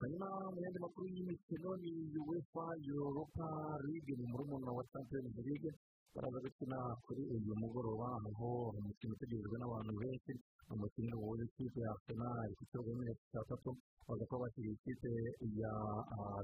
[0.00, 1.92] hanyuma mu yandi makuru y'imikino ni
[2.28, 3.46] uefa europa
[3.86, 5.70] ligue ni murumuna wa champions league
[6.14, 10.32] baraza gukina kuri uyu mugoroba aho umukino utegerejwe n'abantu benshi
[10.74, 13.70] umukino w'uyu kipe ya arsenal ku kibuga cy'imyaka itandatu
[14.06, 15.10] baza kuba bakiriye ikipe
[15.60, 15.72] ya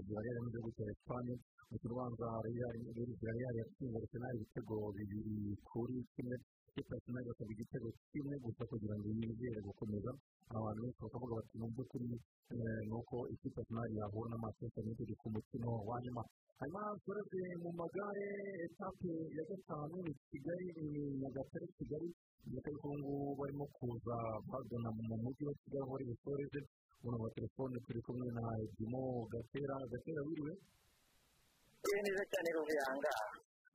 [0.05, 1.35] villarreal mu gihugu cya esipanye
[1.71, 5.37] umukino ubanza villarreal yatsinze arsenal ibitego bibiri
[5.69, 6.37] kuri kimwe
[6.69, 10.11] ikipe ya arsenal ikaba igitego kimwe gusa kugira ngo yizere gukomeza
[10.53, 15.27] abantu benshi bakavuga bati mu by'ukuri ni uko ikipe arsenal yahura na manchester united ku
[15.35, 16.23] mukino wa nyuma.
[16.61, 18.27] Hanyuma turebe mu magare
[18.67, 22.09] etape ya gatanu ni kigali ni nyagatare kigali.
[22.45, 24.17] Ndetse ubu ngubu barimo kuza
[24.51, 26.61] bagana mu mujyi wa kigali aho bari busoreze
[27.01, 29.03] ubona wa telefone turi kumwe na edimo
[29.33, 29.75] gatera.
[29.91, 30.53] Gatera wiriwe
[31.85, 33.15] uri neza cyane ruvuyanga.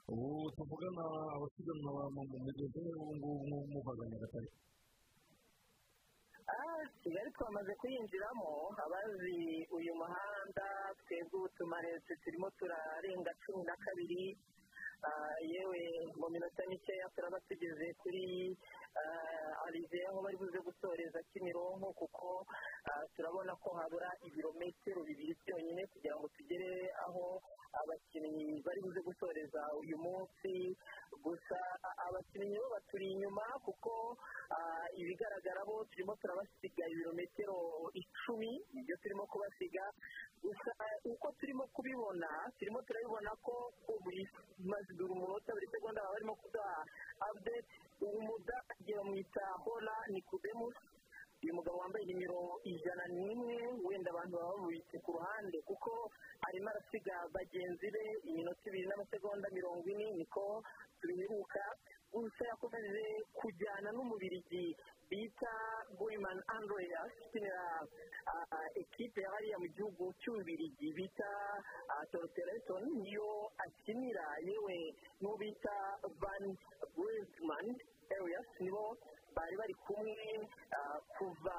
[0.09, 1.03] Ubu tuvugana
[1.35, 4.49] abasiganwa mu mugezi ubu ngubu muvaga nyagatare.
[7.03, 8.51] Kigali twamaze kuyinjiramo.
[8.85, 10.65] Abazi uyu muhanda
[11.05, 14.37] twebwe ubu tumaretse turimo turarenga cumi na kabiri.
[15.53, 15.81] Yewe
[16.19, 18.57] mu minota mikeya turaba tugeze kuri
[19.65, 22.45] arize aho bari buze gusoreza kimironko kuko
[23.15, 27.41] turabona ko habura ibirometero bibiri byonyine kugira ngo tugere aho
[27.79, 30.75] abakinnyi bari buze gusoreza uyu munsi
[31.23, 31.59] gusa
[32.07, 34.17] abakinnyi bo baturi inyuma kuko
[34.99, 37.55] ibigaragara bo turimo turabasiga ibirometero
[37.93, 39.85] icumi ni byo turimo kubasiga
[40.43, 40.71] gusa
[41.05, 43.53] uko turimo kubibona turimo turabibona ko
[44.65, 46.75] maze dore umunota buri segonda baba barimo kuduha
[47.29, 47.69] update
[48.01, 50.75] ubu mudage bamwita hora nikodemus
[51.43, 55.91] uyu mugabo wambaye nimero ijana n'imwe wenda abantu baba bamubitse ku ruhande kuko
[56.47, 60.63] arimo arasiga bagenzi be iminota ibiri n'amasegonda mirongo ine niko
[60.99, 61.63] tubiheruka.
[62.13, 63.03] Gusa yakomeje
[63.37, 64.75] kujyana n'umubirigi
[65.09, 65.53] bita
[65.97, 67.63] goyimani andreya ukinira
[68.81, 71.29] ekipe ya hariya mu gihugu cy'ububirigi bita
[72.11, 74.25] torotereton niyo akinira.
[74.47, 74.77] Yewe
[75.21, 75.75] n'uwo bita
[76.21, 76.43] van
[76.95, 77.73] burizimani
[78.13, 78.97] areas nibo
[79.35, 80.15] bari bari kumwe
[81.17, 81.57] kuva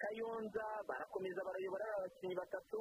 [0.00, 2.80] kayonza barakomeza barayobora abakinnyi batatu.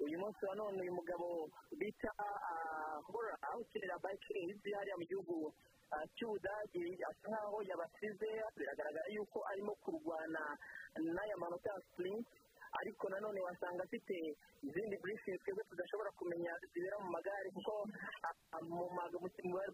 [0.00, 1.48] Uyu munsi wa none uyu mugabo
[1.80, 2.12] bita
[3.04, 5.52] hora ukinira bayikezi hariya mu gihugu
[6.16, 10.42] cy'ubudage asa nkaho yabasize biragaragara yuko arimo kurwana
[10.96, 12.30] n'aya manota ya sipurinti
[12.80, 14.14] ariko nanone wasanga afite
[14.66, 17.72] izindi burifingi twebwe tudashobora kumenya zibera mu magare kuko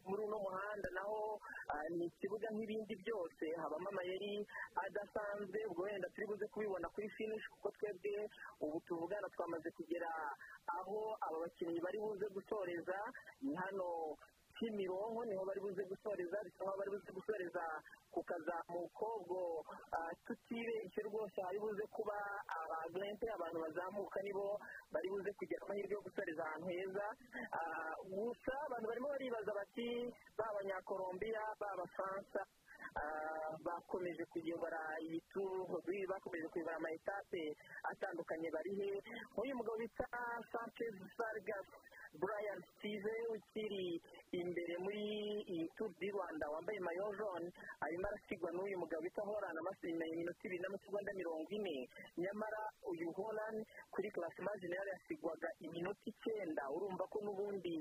[0.09, 1.41] muri uno muhanda naho
[1.97, 3.45] ni ikibuga nk'ibindi byose.
[3.61, 4.47] Habamo amayeri
[4.85, 8.29] adasanzwe ubwo wenda turi buze kubibona kuri finishi kuko twebwe
[8.61, 10.11] ubu tuvugana twamaze kugera
[10.79, 12.99] aho aba bakinnyi bari buze gusoreza.
[13.43, 14.17] Ni hano
[14.63, 17.63] kimironko ni ho bari buze gusoreza bisa nkaho bari buze gusoreza
[18.15, 19.41] ku kazamuko ubwo
[20.27, 22.15] tutibeshye rwose hari buze kuba
[22.47, 24.47] abagrente abantu bazamuka nibo
[24.95, 27.07] bari buze kugira amahirwe yo gusoreza ahantu heza.
[28.07, 29.89] Gusa abantu barimo baribaza bati
[30.39, 32.41] ba abanyakolombiya ba abafaransa
[33.67, 35.67] bakomeje kuyobora iyi turu
[36.09, 37.43] bakomeje kuyobora ama etape
[37.91, 38.91] atandukanye bari he?
[39.33, 40.07] Nk'uyu mugabo bita
[40.53, 41.67] sanchez sargas
[42.21, 44.01] brian steve ukiri
[44.33, 45.03] imbere muri
[45.53, 47.49] iyi turu di rwanda wambaye mayo jone
[47.85, 51.77] arimo arasigwa n'uyu mugabo bita horana amasimenya iminota ibiri n'amasegonda mirongo ine.
[52.17, 53.61] Nyamara uyu horani
[53.93, 56.63] kuri karasima generale yasigwaga iminota icyenda.
[56.75, 57.77] Urumva ko n'ubundi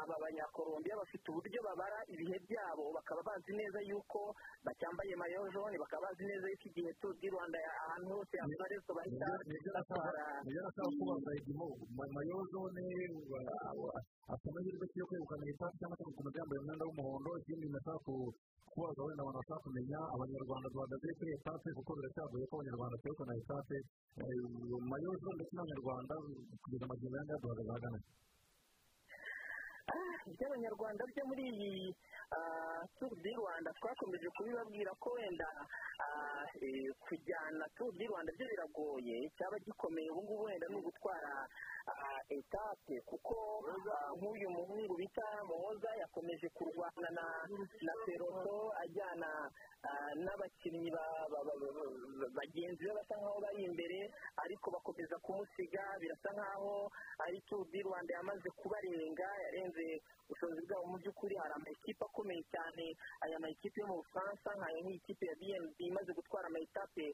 [0.00, 4.20] aba banyakolombiya bafite uburyo babara ibihe byabo bakaba bazi neza yuko
[4.64, 7.58] bacyambaye mayo jone bakaba bazi neza yuko igihe turu di rwanda
[7.88, 9.28] ahantu hose yabarizwa bahita
[9.74, 10.24] batwara
[12.12, 12.84] mayo jone
[14.32, 17.98] afite amahirwe yo kwegukana etape cyangwa se gukomeza yambaye umwenda w'umuhondo ikindi nashaka
[18.72, 23.76] kubaza wenda abantu bashaka kumenya abanyarwanda duhagaze kuri etape kuko biracyagoye ko abanyarwanda twegukana etape
[24.90, 26.14] mayo jone ndetse n'abanyarwanda
[26.62, 27.98] kugeza amagingo yandi duhagaze ahagana
[30.30, 31.94] iby'abanyarwanda byo muri iyi
[32.98, 35.48] turu di rwanda twakomeje kubibabwira ko wenda
[37.06, 41.46] kujyana turu di rwanda byo biragoye cyaba gikomeye ubu ngubu wenda ni ugutwara
[42.28, 43.62] etape kuko
[44.18, 47.10] nk'uyu muhungu bita muhoza yakomeje kurwana
[47.82, 49.30] na peroto ajyana
[50.18, 50.90] n'abakinnyi
[52.34, 54.10] bagenzi be basa nkaho bari imbere
[54.42, 56.90] ariko bakomeza kumusiga birasa nkaho
[57.22, 60.86] ari turu di rwanda yamaze kubarenga yarenze ubushobozi bwabo.
[60.90, 65.76] Mu by'ukuri hari amakipe akomeye cyane aya makipe yo mu bufaransa nkayo nk'ikipe ya bnb
[65.84, 67.12] imaze gutwara amayetape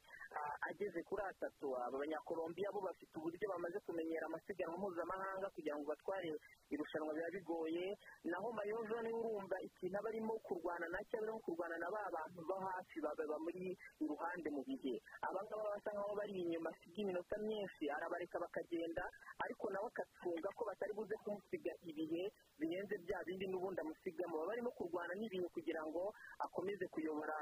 [0.70, 1.74] ageze kuri atatu.
[1.82, 6.30] Aba banyakolombiya bo bafite uburyo bamaze kumenyera amasiganwa mpuzamahanga kugira ngo batware
[6.70, 7.86] irushanwa biba bigoye.
[8.30, 12.40] Naho mayojone urumva ikintu aba arimo kurwana na cyo aba arimo kurwana na ba bantu
[12.46, 14.94] bo hafi baba muri iruhande mu bihe.
[15.26, 17.90] Abangaba basa nkaho bari inyuma asiga iminota myinshi.
[17.90, 19.02] Arabareka bakagenda
[19.42, 24.38] ariko nawe akacunga ko batari buze kumusiga ibihe birenze bya bindi n'ubundi amusigamo.
[24.38, 27.36] Baba barimo kurwana n'ibihe kugira ngo akomeze kuyobora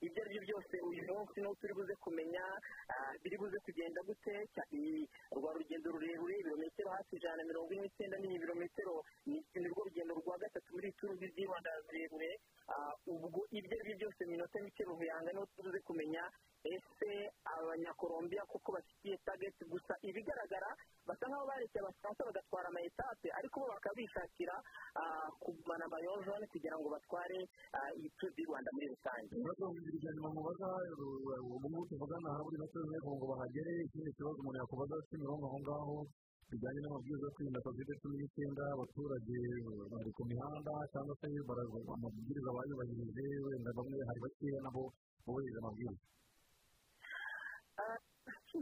[0.00, 2.42] ibyo ari byo byose uyu munsi n'uwo turi buze kumenya
[3.22, 4.34] biri buze kugenda gute.
[5.36, 9.02] Rwa rugendo rurerure ibirometero hafi ijana na mirongo ine n'icyenda ni ibirometero.
[9.26, 12.30] Ni rwo rugendo rwa gatatu muri turu di rwanda rurerure
[13.06, 16.24] ubwo ibyo ari byo byose minota mike ruvuyanga ni ho tubuze kumenya.
[16.66, 19.94] Ese abanyakolombiya kuko bafitiye tageti gusa?
[20.02, 20.66] Ibigaragara
[21.06, 24.54] basa nkaho barekeye abafaransa bagatwara ama etape ariko bo bakaba bishakira
[25.38, 27.38] kugumana amayojone kugira ngo batware
[27.94, 30.68] iyi turu di rwanda muri rusange ibibazo bibiri bya nyuma mubaza
[31.44, 35.96] ubu ngubu tuvugana harabura inota zimwe ngo bahagere ikindi kibazo umuntu yakubaza kimironko aho ngaho
[36.50, 39.36] bijyanye n'amabwiriza yo kwirinda kovide cumi n'icyenda abaturage
[39.92, 41.26] bari ku mihanda cyangwa se
[41.94, 44.82] amabwiriza bayubahirije wenda bamwe hari bakeya nabo
[45.24, 46.04] bubahirije amabwiriza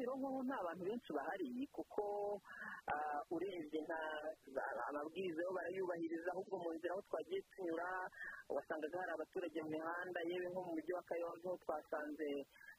[0.02, 2.40] ho nta bantu benshi bahari kuko
[2.90, 3.98] ah, urebye nta
[4.90, 8.10] amabwiriza yo barayubahiriza ahubwo mu nzira aho twagiye tunyura
[8.50, 12.28] wasangaga hari abaturage mu mihanda yewe nko mu mujyi wa kayonza ho twasanze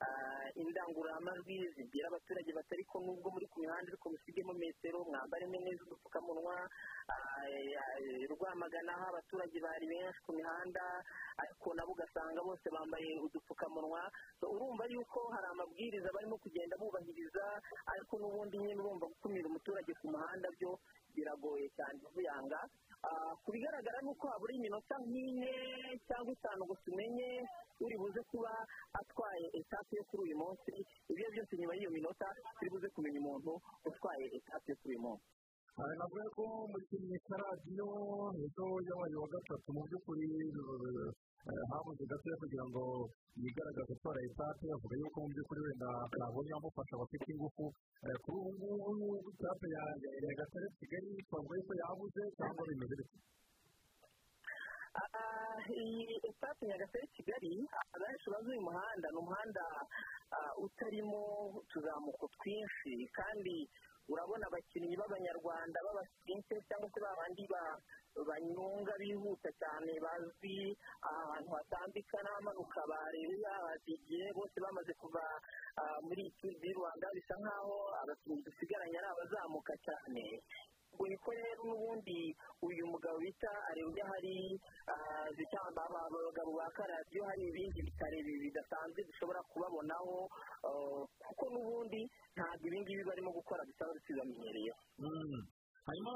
[0.03, 5.83] ah, indangururamajwi zibwira abaturage batari ko nubwo muri ku mihanda ariko musigemo metero mwambare neza
[5.87, 6.55] udupfukamunwa
[7.07, 7.47] ah,
[8.29, 10.83] rwamagana aho abaturage bari benshi ku mihanda
[11.39, 14.01] ariko nabo ugasanga bose bambaye udupfukamunwa.
[14.45, 17.45] Urumva yuko hari amabwiriza barimo kugenda bubahiriza
[17.93, 20.71] ariko n'ubundi nyine urumva gukumira umuturage ku muhanda byo
[21.15, 22.59] biragoye cyane kuyanga
[23.05, 25.53] Ah, ku bigaragara ni uko habura iminota nk'ine
[26.09, 27.29] cyangwa itanu gusa umenye
[27.77, 28.49] uri buze kuba
[28.97, 30.73] atwaye etape yo kuri uyu munsi.
[31.13, 32.25] Ibyo byose nyuma y'iyo minota
[32.57, 35.27] turi buze kumenya umuntu utwaye etape yo kuri uyu munsi.
[35.75, 37.87] Aha navuga ko mu kintu cya radiyo
[38.39, 40.27] nizo yabaye wa gatatu mu by'ukuri
[41.45, 42.83] eh, habuze gatoya kugira ngo
[43.43, 47.65] yigaragaze atwara etape avuga yuko mu by'ukuri wenda ntabonye abamufasha bafite ingufu
[48.05, 52.95] Eh, kuri ubu ngubu etape ya ya- ya gatare kigali twavuga yuko yabuze cyangwa bimeze
[52.99, 53.19] bityo
[54.95, 57.53] Ah, iyi etape nyagatare kigali
[57.95, 59.65] abenshi bazi uyu muhanda ni umuhanda
[60.37, 61.21] ah, utarimo
[61.59, 63.55] utuzamuko twinshi kandi
[64.11, 67.79] urabona abakinnyi b'abanyarwanda b'abasiprinte cyangwa se babandi ba-
[68.29, 70.71] banyonga bihuta cyane bazwi
[71.03, 75.23] ahantu hatambika n'amanuka bareba badigiye bose bamaze kuva
[75.81, 80.23] ah, muri turu di rwanda bisa nk'aho abakinnyi dusigaranye ari abazamuka cyane.
[80.95, 82.19] Ubwo niko rero n'ubundi
[82.63, 84.35] uyu mugabo bita arebye hari
[84.87, 90.15] ah, zitamba aba- abagabo ba karadiyo hari ibindi bitare bi- bidasanzwe dushobora kubabonaho
[90.63, 92.01] ah, kuko n'ubundi
[92.35, 93.61] ntabwo ibi ngibi barimo gukora
[94.07, 95.43] tubamenyereyeho Mm.
[95.87, 96.11] Hanyuma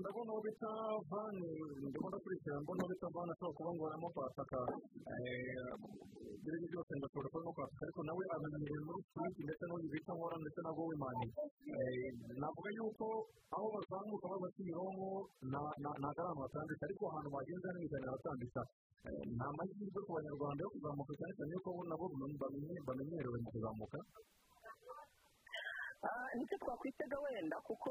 [0.00, 0.70] ndabona uwo bita
[1.10, 1.46] vani
[1.88, 4.58] ndimo ndakurikira mbona uwo bita vani ashobora kuba ngo arimo kwataka
[6.34, 9.88] ibyo ari byo byose ndashobora kuba arimo kwataka ariko nawe amenyerewe muri switi ndetse n'uyu
[9.92, 11.26] bita nkora ndetse na gowimani
[12.40, 13.06] navuga yuko
[13.54, 15.08] aho bazamuka bava kimironko
[15.48, 18.62] ntabwo ari ahantu hatambitse ariko ahantu bagenda n'imigani haratambitsa
[19.02, 22.04] Eh, nta mahirwe ku banyarwanda yo kuzamuka cyane cyane yuko bo nabo
[22.38, 23.98] bamenye- bamenyerewe mu kuzamuka
[26.34, 27.90] ni cyo twakwitega wenda kuko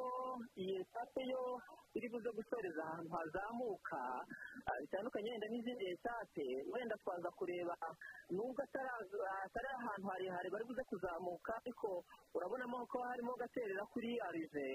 [0.60, 1.62] iyi etape yo
[1.96, 4.02] iri buze gusoreza ahantu hazamuka
[4.68, 7.76] ah, bitandukanye wenda n'izindi etape wenda twaza kureba
[8.36, 12.04] nubwo atari ahantu harehare bari buze kuzamuka ariko
[12.36, 14.68] urabonamo ko harimo gaterera kuri arive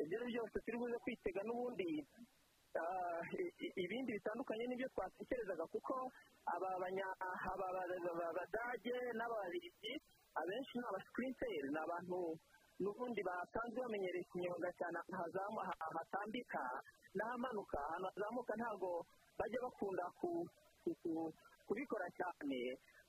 [0.00, 1.92] ibyo ari byo byose turi buze kwitega n'ubundi
[2.80, 3.20] ah,
[3.76, 5.94] ibindi bitandukanye n'ibyo twatekerezaga kuko
[6.48, 6.78] aba
[8.36, 9.92] badage n'ababiligi
[10.40, 12.38] abenshi ni abasikiriteri ni abantu
[12.80, 15.58] n'ubundi basanzwe bamenyereye kunyonga cyane ahantu
[15.96, 16.62] hatambika
[17.16, 18.90] n'ahamanuka ahantu hazamuka ntabwo
[19.38, 20.46] bajya bakunda ku-
[20.84, 21.32] ku- ku-
[21.66, 22.60] kubikora cyane.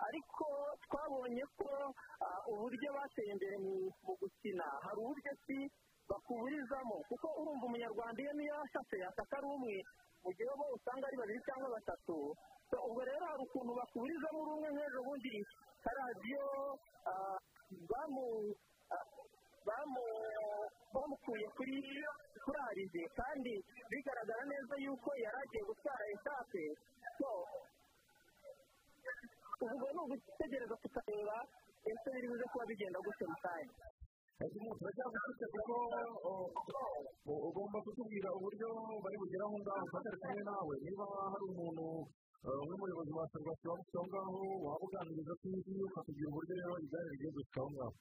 [0.01, 0.45] Ariko
[0.86, 1.69] twabonye ko
[2.51, 4.65] uburyo bateye imbere mu- gukina.
[4.86, 5.59] Hari uburyo ki
[6.09, 6.95] bakuburizamo?
[7.09, 9.76] Kuko urumva umunyarwanda iyo niyo ashatse yasaka ari umwe
[10.24, 12.17] mu gihe bo usanga ari babiri cyangwa batatu.
[12.88, 15.34] Ubwo rero hari ukuntu bakuburizamo uri umwe nk'ejo bundi
[15.84, 16.45] karadiyo
[20.93, 21.76] bamukuye kuri
[22.43, 23.53] kuri arize kandi
[23.89, 26.03] bigaragara neza yuko yari agiye gutwara
[27.18, 27.30] so
[29.62, 31.38] ubwo ni ugutegereza tukareba
[31.91, 33.74] ese biri buze kuba bigenda gute mu kanya
[34.80, 35.76] turacyagufite kuko
[37.30, 38.68] o- ugomba kutubwira uburyo
[39.03, 41.86] bari bugere aho ngaho twatari kumwe nawe niba hari umuntu
[42.45, 46.74] eh, nk'umuyobozi wa serivisi waba ufite aho ngaho waba uganiriza ku isi ukatubwira uburyo rero
[46.86, 47.93] igare rigiye gushika aho ngaho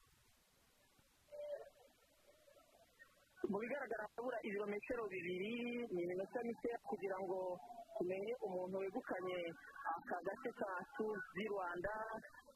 [3.49, 5.53] mu bigaragara habura ibirometero bibiri
[5.93, 7.57] ni iminota mikeya kugira ngo
[7.97, 9.39] tumenye umuntu wegukanye
[9.95, 11.93] aka gace ka tuzi rwanda.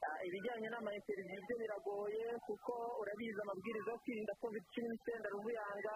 [0.05, 5.95] Ah, ibijyanye n'amayinteriviyu byo biragoye kuko urabizi amabwiriza yo kwirinda covid cumi n'icyenda ruvuyanga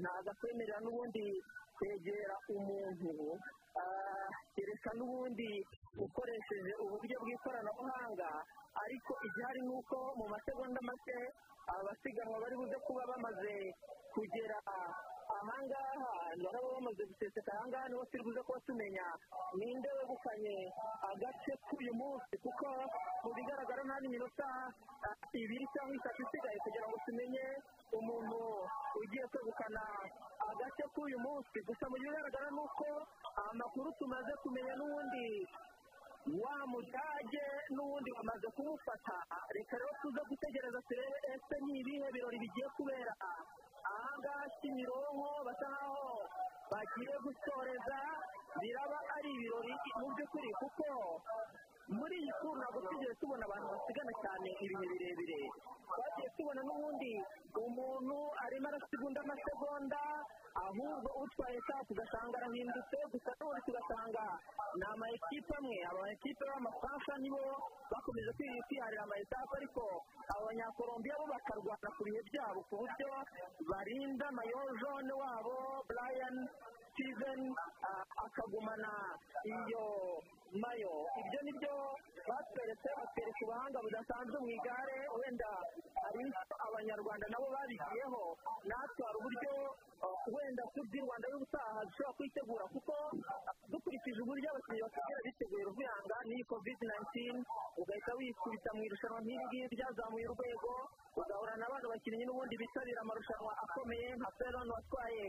[0.00, 1.24] ntabwo akwemerera n'ubundi
[1.76, 3.12] kwegera umuntu.
[3.80, 5.50] Ah, kereka n'ubundi
[5.98, 8.30] ukoresheje uburyo bw'ikoranabuhanga
[8.84, 11.16] ariko igihari ni uko mu masegonda make
[11.66, 13.54] abasiganwa bari buze kuba bamaze
[14.12, 14.58] kugera
[15.32, 16.10] ahangaha
[16.42, 19.06] baraba bamaze guseseka ahangaha ni ho turi buze kuba tumenya
[19.56, 20.56] ninde wegukanye
[21.10, 22.66] agace k'uyu munsi kuko
[23.24, 24.48] mu bigaragara nta n'iminota
[25.06, 27.44] ah, ibiri cyangwa itatu isigaye kugira ngo tumenye
[27.98, 28.40] umuntu
[29.00, 29.82] ugiye kwegukana
[30.50, 31.56] agace k'uyu munsi.
[31.66, 32.86] Gusa mu bigaragara ni uko
[33.50, 35.24] amakuru tumaze kumenya n'ubundi
[36.26, 37.44] wa mudage
[37.74, 39.16] n'ubundi bamaze kumufata.
[39.54, 43.14] Reka rero tuze gutegereza turebe ese ni ibihe birori bigiye kubera?
[43.90, 46.06] Ahangaha kimironko basa nkaho
[46.70, 47.98] bagiye gusoreza
[48.60, 50.86] biraba ari ibirori mu by'ukuri kuko
[51.90, 55.40] muri iyi turu ntabwo twigeze tubona abantu basigana cyane ibihe birebire.
[55.90, 57.12] Twagiye tubona n'ubundi
[57.58, 60.00] umuntu arimo arasiga undi amasegonda
[60.54, 64.24] ahubwo utwaye kapu ugasanga arahindutse gusa n'ubundi tugasanga
[64.78, 67.42] ni ama ekipe amwe aba ekipe b'amafaransa nibo
[67.90, 69.84] bakomeje kwiharira ama etape ariko
[70.32, 73.10] abo banyakolombiya bo bakarwana ku bihe byabo ku buryo
[73.70, 75.56] barinda mayo jone wabo
[75.88, 76.36] brian
[76.92, 77.40] steven
[78.24, 78.92] akagumana
[79.48, 79.84] iyo
[80.62, 81.74] mayo ibyo ni byo
[82.28, 84.98] batweretse batwereka ubuhanga budasanzwe mu igare.
[85.18, 85.50] Wenda
[86.04, 86.22] hari
[86.68, 88.22] abanyarwanda nabo babigiyeho.
[88.68, 89.52] Natwe hari uburyo
[90.34, 92.94] wenda turi rwanda y'ubutaha dushobora kwitegura kuko
[93.70, 97.44] dukurikije uburyo abakinnyi basigaye biteguye ruvuyanga n'iyi covid 19
[97.80, 100.70] ugahita wikubita mu irushanwa nk'iri ngiri ryazamuye urwego.
[101.20, 105.24] Ugahura n'abandi bakinnyi n'ubundi bitabira amarushanwa akomeye nka feron watwaye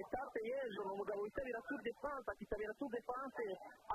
[0.00, 3.44] etape y'ejo ni umugabo witabira tour de france akitabira tour de france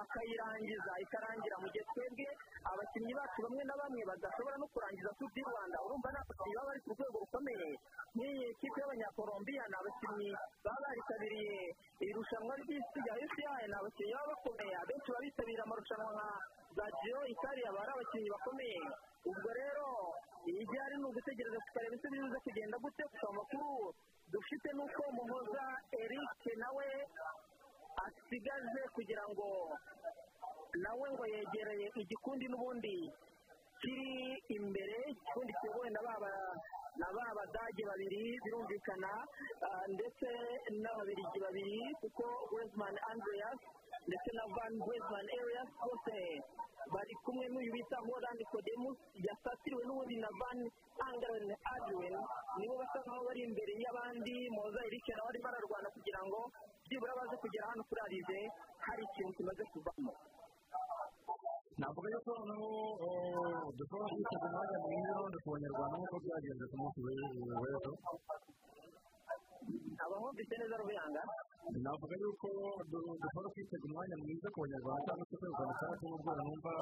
[0.01, 2.27] akayirangiza ikarangira mu gihe twebwe
[2.71, 5.77] abakinnyi bacu bamwe na bamwe badashobora no kurangiza tour du rwanda.
[5.85, 7.69] Urumva ni abakinnyi baba bari ku rwego rukomeye.
[8.15, 10.29] Nk'iyi kipe y'abanyakolombiya ni abakinnyi
[10.63, 11.57] baba baritabiriye
[12.05, 14.73] irushanwa ry'isi rya fci ni abakinnyi baba bakomeye.
[14.81, 16.27] Abenshi baba bitabira amarushanwa nka
[16.77, 18.79] za jiyo italiya baba ari abakinnyi bakomeye.
[19.29, 19.87] Ubwo rero
[20.45, 23.03] igihari ni ugutegereza tukareba ese bibuze kugenda gute?
[23.11, 23.93] Gusa amakuru
[24.31, 25.63] dufite ni uko muhoza
[26.01, 26.87] eric nawe
[28.05, 29.47] asigaje kugira ngo
[30.83, 32.95] nawe ngo yegereye igikundi n'ubundi
[33.81, 34.11] kiri
[34.57, 36.01] imbere igikundi kiyobowe na
[37.15, 39.11] ba badage babiri birumvikana
[39.95, 40.27] ndetse
[40.81, 42.23] n'ababirigi babiri kuko
[42.55, 43.59] wesman andreas
[44.07, 46.15] ndetse na van wesman arias bose
[46.93, 48.97] bari kumwe n'uyu bita horan codemus
[49.27, 50.59] yasatiriwe n'ubundi na van
[51.07, 52.15] angren adwin
[52.57, 56.39] nibo basa nkaho bari imbere y'abandi moza eric nawe arimo ararwana kugira ngo
[56.85, 58.39] byibura baze kugera hano kuri arize
[58.85, 60.13] hari ikintu kimaze kuvamo
[61.79, 62.69] navuga yuko noneho
[63.77, 67.91] dushobora kwitega umwanya mwiza n'ubundi ku banyarwanda nk'uko byagenze ku munsi w'ejo
[70.03, 71.21] abahumvise neza rubuyanga
[71.83, 72.47] navuga yuko
[72.91, 76.73] dushobora kwitega umwanya mwiza ku banyarwanda cyangwa se kwegukana itandatu n'ubwo numva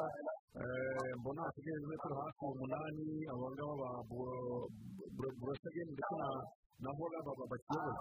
[1.20, 3.90] mbona hasigaye turi hafi umunani abo ngabo ba
[5.40, 6.14] burosegeni ndetse
[6.84, 7.18] na hora
[7.52, 7.98] bakiyoboye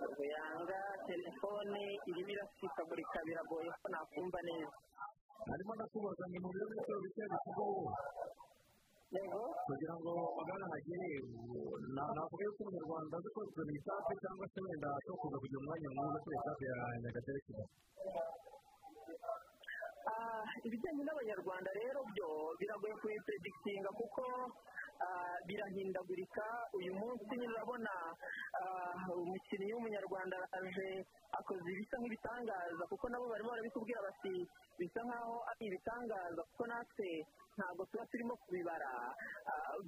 [0.00, 0.78] rubuyanga
[1.08, 1.80] telefone
[2.10, 4.76] irimo irasikagurika biragoye ko nakumva neza
[5.50, 7.80] harimo ndakubaza ni mu birometero bike bisigaye
[9.10, 11.10] kugira ngo magana hagere
[11.94, 16.18] navuga yuko umunyarwanda azi ko mu itape cyangwa se wenda ashobora kuza kugira umwanya mwiza
[16.24, 17.70] kuri etape ya nyagatare kigali
[20.66, 22.28] ibijyanye n'abanyarwanda rero byo
[22.58, 24.22] biragoye kubipredikitinga kuko
[25.46, 26.44] birahindagurika.
[26.78, 27.92] Uyu munsi urabona
[29.12, 30.88] umukinnyi w'umunyarwanda araje
[31.38, 34.34] akoze ibisa nk'ibitangaza kuko nabo barimo barabikubwira bati
[34.78, 37.08] bisa nkaho ari ibitangaza kuko natwe
[37.56, 38.90] ntabwo tuba turimo kubibara.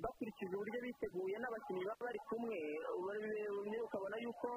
[0.02, 2.58] Bakurikije uburyo biteguye n'abakinnyi baba bari kumwe
[3.86, 4.48] ukabona yuko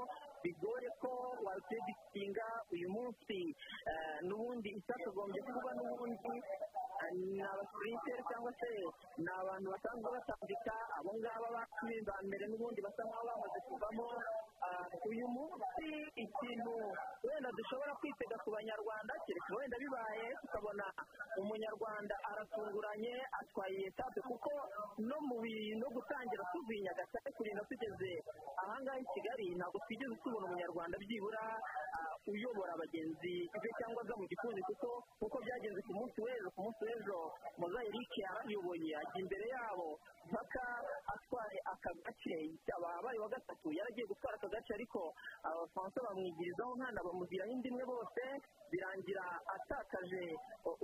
[0.43, 1.11] bigoye ko
[1.45, 3.39] wapredikitinga uyu munsi
[4.27, 6.35] n'ubundi itakagombye kuba n'ubundi
[7.17, 8.69] ni abasirikare cyangwa se
[9.17, 14.07] ni abantu basanzwe batambika abo ngabo ba mbere n'ubundi basa nkaho bamaze kuvamo
[15.09, 15.87] uyu munsi
[16.23, 16.73] ikintu
[17.25, 20.85] wenda dushobora kwitega ku banyarwanda kereka wenda bibaye tukabona
[21.41, 24.51] umunyarwanda aratunguranye atwaye etape kuko
[25.01, 25.37] no mu
[25.81, 28.11] no gutangira tuvuye i nyagatare kurinda tugeze
[28.61, 31.43] ahangaha i kigali ntabwo twigeze tubona umunyarwanda byibura
[32.32, 36.82] uyobora abagenzi be cyangwa aza mu gikundi kuko kuko byagenze ku munsi w'ejo ku munsi
[36.88, 37.17] w'ejo
[37.59, 39.88] mozayirike yarayoboye ajya imbere yabo
[40.32, 40.63] mpaka
[41.13, 42.38] atwaye aka gace
[42.71, 45.01] abaye wa gatatu yaragiye gutwara aka gace ariko
[45.43, 48.23] abafaransa bamwigirizaho nkana bamubwiraho indi imwe bose
[48.71, 49.25] birangira
[49.55, 50.23] atakaje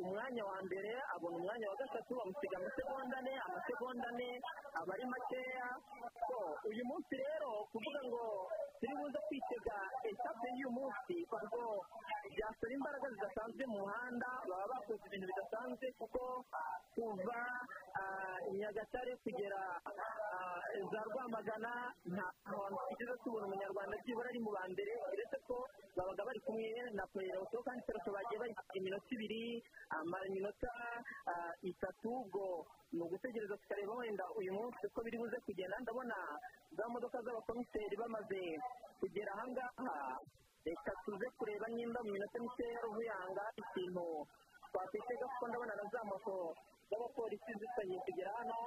[0.02, 4.30] umwanya wa mbere abona umwanya wa gatatu bamusiga amasegonda ane amasegonda ane
[4.80, 5.68] aba ari makeya
[6.70, 8.24] uyu munsi rero kuvuga ngo
[8.80, 9.78] turi buze kwitega
[10.10, 11.86] etape y'uyu munsi ubwo
[12.34, 16.22] byasaba imbaraga zidasanzwe mu muhanda baba bakoze ibintu bidasanzwe kuko
[16.98, 17.40] kuva
[18.58, 19.62] nyagatare kugera
[20.92, 21.72] za rwamagana
[22.14, 25.56] nta hantu tugeze tubona umunyarwanda byibura ari mu ba mbere uretse ko
[25.96, 29.44] babaga bari kumwe na pereroso kandi pereroso bagiye bayisiga iminota ibiri
[30.30, 30.72] iminota
[31.62, 35.76] itatu ubwo ni ugutegereza tukareba wenda uyu munsi uko biri buze kugenda.
[35.84, 36.16] Ndabona
[36.78, 38.42] za modoka z'abakomiseri bamaze
[39.00, 39.98] kugera ahangaha
[40.66, 44.06] reka tuze kureba nimba mu minota mikeya ruvuyanga ikintu
[44.72, 46.36] twakwitega kuko ndabona na za moto
[46.90, 48.58] z'abapolisi zitangiye kugera hano.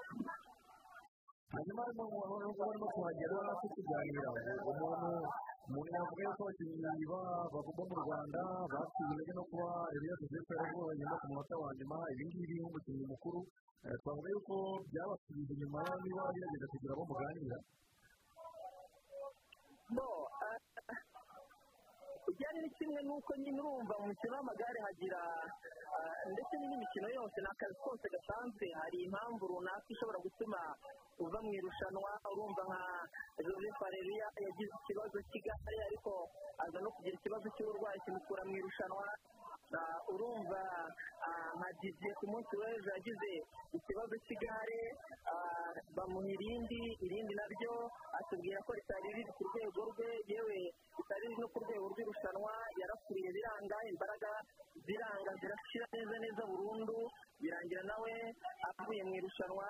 [1.52, 4.28] Hanyuma nubwo barimo kuhagera tukiganira
[4.70, 5.10] umuntu
[5.66, 8.40] umuntu yavuga yuko abakinnyi ba- bagomba mu rwanda
[8.72, 11.96] bapfuye intege no kuba elias joseph yarabonyemo ku munota wa nyuma.
[12.12, 13.40] Ibi ngibi nk'umukinnyi mukuru.
[13.84, 14.54] Eh, twavuga yuko
[14.92, 17.58] byabasubije inyuma niba bagerageza kugira abo muganira.
[19.96, 20.08] Bo
[22.28, 25.20] ujyanye ni kimwe n'uko nyine urumva mu mukino w'amagare hagira
[25.96, 30.60] ah, ndetse n'indi mikino yose ni akazi kose gasanzwe hari impamvu runaka ishobora gutuma
[31.24, 32.80] uva mu irushanwa urumva nka
[33.46, 36.12] joseph areruya yagize ikibazo cy'igare ariko
[36.64, 39.06] aza no kugira ikibazo cy'uburwayi kimukura mu irushanwa.
[40.12, 40.62] Urumva
[41.56, 43.30] nka didiye ku munsi w'ejo yagize
[43.76, 44.80] ikibazo cy'igare
[45.32, 47.74] ah, bamuha irindi irindi naryo
[48.18, 50.58] atubwira ko ritari riri ku rwego rwe yewe
[50.98, 54.30] ritari riri no ku rwego rw'irushanwa yarakuriye biranga imbaraga
[54.86, 56.96] ziranga zirashyira neza neza burundu
[57.40, 58.12] birangira nawe
[58.68, 59.68] avuye mu irushanwa.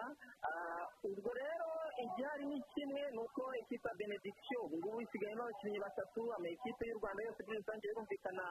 [0.48, 1.70] Ah, ubwo rero
[2.03, 6.98] igihari ni kimwe ni uko ikipe ya benediction ubu ngubu isigayemo abakinnyi batatu amakipe y'u
[6.98, 8.46] rwanda yose muri rusange birumvikana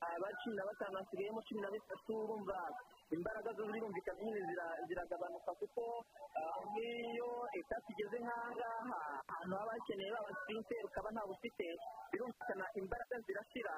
[0.00, 2.58] aba cumi na batanu hasigayemo cumi na bitatu urumva
[3.10, 5.82] imbaraga zo zirumvikana nyine zira- ziragabanuka kuko
[6.38, 8.98] ah, nk'iyo etape igeze nk'ahangaha
[9.32, 11.66] ahantu haba hakeneye ba basipinteri ukaba ntawe ufite
[12.12, 13.74] birumvikana imbaraga zirashira.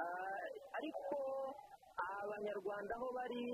[0.00, 0.44] Ah,
[0.78, 1.18] ariko
[2.00, 3.44] abanyarwanda aho bari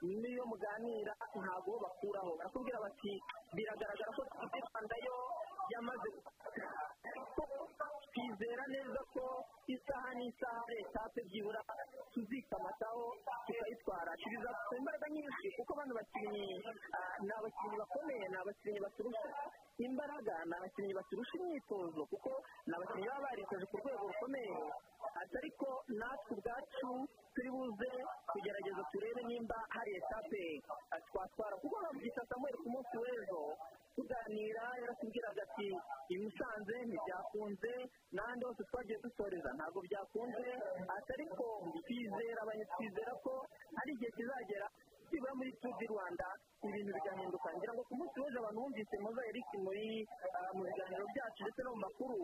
[0.00, 2.30] n'iyo muganira ntabwo bakuraho.
[2.40, 3.12] Barakubwira bati
[3.54, 5.16] biragaragara ko tuzi rwanda yo
[5.72, 6.39] yamaze ariko
[8.10, 9.24] twizera neza ko
[9.70, 11.60] isaha n'isaha etape byibura
[12.12, 13.04] tuzikamataho
[13.46, 14.10] tukayitwara.
[14.22, 16.46] Tubiza ku imbaraga nyinshi kuko bano bakinnyi
[16.98, 19.30] ah, ni abakinnyi bakomeye ni abakinnyi baturusha
[19.78, 22.30] imbaraga ni abakinnyi baturusha imyitozo kuko
[22.66, 24.58] ni abakinnyi baba baritoje ku rwego rukomeye.
[25.38, 26.90] Ariko natwe ubwacu
[27.34, 27.90] turi buze
[28.32, 30.42] kugerageza turebe nimba hari etape
[30.90, 31.54] ah, twatwara.
[31.62, 33.42] Kuko babyita samuel ku munsi w'ejo.
[33.96, 35.68] Tuganira yaratubwiraga ati
[36.14, 37.72] i musanze ntibyakunze
[38.14, 40.48] n'ahandi hose twagiye dusoreza ntabwo byakunze
[40.96, 41.44] ati ariko
[41.84, 43.32] twizera abanyatwizera ko
[43.76, 44.66] hari igihe kizagera
[45.10, 46.26] byibura muri turu di rwanda
[46.68, 49.86] ibintu bigahinduka ngira ngo ku munsi w'ejo abantu bumvise moza eric muri
[50.38, 52.18] ah, mu biganiro byacu ndetse no mu makuru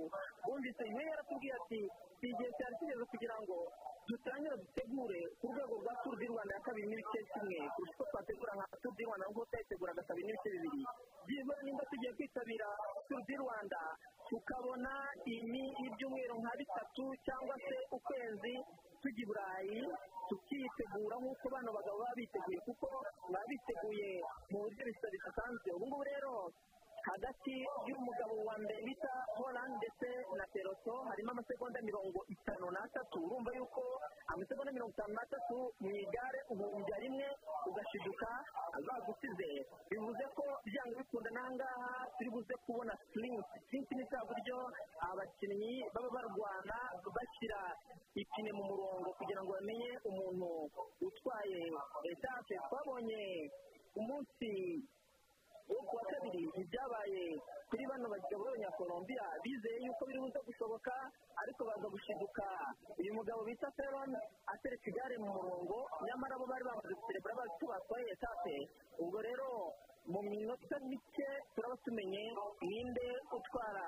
[0.46, 1.80] bumvise we yaratubwiye ati
[2.20, 3.56] si igihe cyari kigeze kugira ngo
[4.08, 8.52] dutangire dutegure ku rwego rwa turu di rwanda ya kabiri n'ibice kimwe kurusha uko twategura
[8.56, 10.82] nka turu di rwanda nk'uko twayiteguraga kabiri n'ibice bibiri
[11.26, 12.68] byibura nimba tugiye kwitabira
[13.08, 13.80] turu di rwanda
[14.30, 14.92] tukabona
[15.86, 18.54] ibyumweru nka bitatu cyangwa se ukwezi
[19.06, 19.78] tujya i burayi
[20.28, 22.86] tukitegura nk'uko bano bagabo baba biteguye kuko
[23.30, 24.08] baba biteguye
[24.50, 24.82] mu buryo
[25.14, 26.32] bidasanzwe ubu ngubu rero
[27.10, 27.54] hagati
[27.88, 33.16] y'umugabo wa mbere bita Holland ndetse na peloto harimo amasegonda mirongo itanu n'atatu.
[33.26, 33.82] Urumva yuko
[34.32, 37.28] amasegonda mirongo itanu n'atatu mu igare uhumbya rimwe
[37.68, 38.28] ugashiduka
[38.86, 39.50] bagusize
[39.90, 44.58] bivuze ko byanga bikunda n'ahangaha turi buze kubona siringi siringi ni bwa buryo
[45.08, 46.76] abakinnyi baba barwana
[47.16, 47.60] bashyira
[48.14, 50.48] ipine mu murongo kugira ngo bamenye umuntu
[51.06, 51.62] utwaye.
[52.10, 53.22] Etape twabonye
[53.96, 54.50] umunsi
[55.74, 57.24] kuwa kabiri ibyabaye
[57.70, 60.94] kuri bano bagabo b'abanyakolombiya bizeye yuko biri buze gushoboka
[61.42, 62.46] ariko baza gushiduka.
[62.98, 64.10] Uyu mugabo bita feron
[64.46, 68.56] atereka igare mu murongo nyamara bo bari bamaze guserebura bazi ko batwaye etape.
[69.02, 69.48] Ubwo rero
[70.06, 72.22] mu minota mike turaba tumenye
[72.62, 73.86] ninde utwara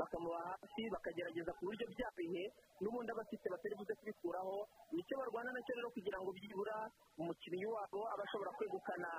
[0.00, 2.44] bakamuba hafi bakagerageza ku buryo bya bihe
[2.80, 4.56] n'ubundi abafite batari buze kubikuraho
[4.92, 6.76] ni cyo barwana na cyo rero kugira ngo byibura
[7.20, 9.10] umukinnyi wabo aba ashobora kwegukana.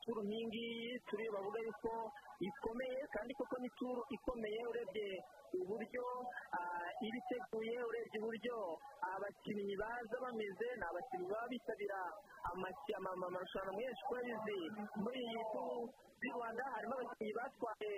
[0.00, 1.92] Turu nk'ingiyi turi bavuga yuko
[2.40, 5.08] ikomeye kandi koko ni turu ikomeye urebye
[5.62, 6.04] uburyo
[6.58, 8.56] ah, iba iteguye urebye uburyo
[9.12, 12.00] abakinnyi baza bameze ni abakinnyi baba bitabira
[12.52, 14.58] amarushanwa menshi uko bizi
[15.02, 15.40] muri iyi
[16.22, 16.64] y'u rwanda.
[16.74, 17.96] Harimo abakinnyi batwaye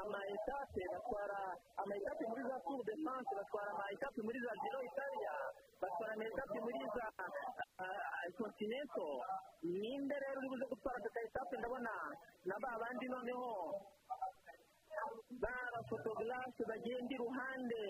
[0.00, 1.40] ama etape batwara
[1.80, 5.34] ama etape muri za turu de france batwara ama etape muri za giro italia
[5.80, 7.06] batwara ama etape muri za
[8.38, 9.06] kontinento
[9.62, 11.92] ninde rero uri buze gutwara aka ndabona
[12.48, 13.48] na ba bandi noneho
[15.42, 17.82] b'abafotogarafe bagenda iruhande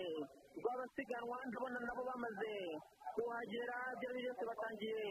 [0.59, 2.55] rw'abasiganwa ndabona nabo bamaze
[3.15, 5.03] kuhagera ibyo ari byo byose batangiye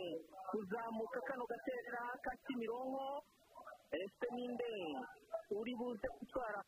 [0.50, 3.06] kuzamuka kano gaterera ka kimironko.
[3.90, 4.72] Ese ninde
[5.58, 6.62] uri buze gutwara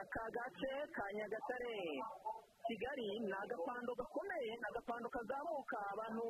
[0.00, 1.78] aka gace ka nyagatare.
[2.66, 5.78] Kigali ni agapando gakomeye ni agapando kazamuka.
[5.92, 6.28] Abantu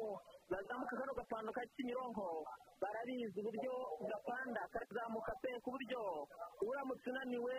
[0.51, 2.29] bazamuka kano gapando ka kimironko.
[2.81, 3.75] Barabizi uburyo
[4.09, 6.03] gapanda kazamuka pe ku buryo
[6.65, 7.59] uramutse unaniwe.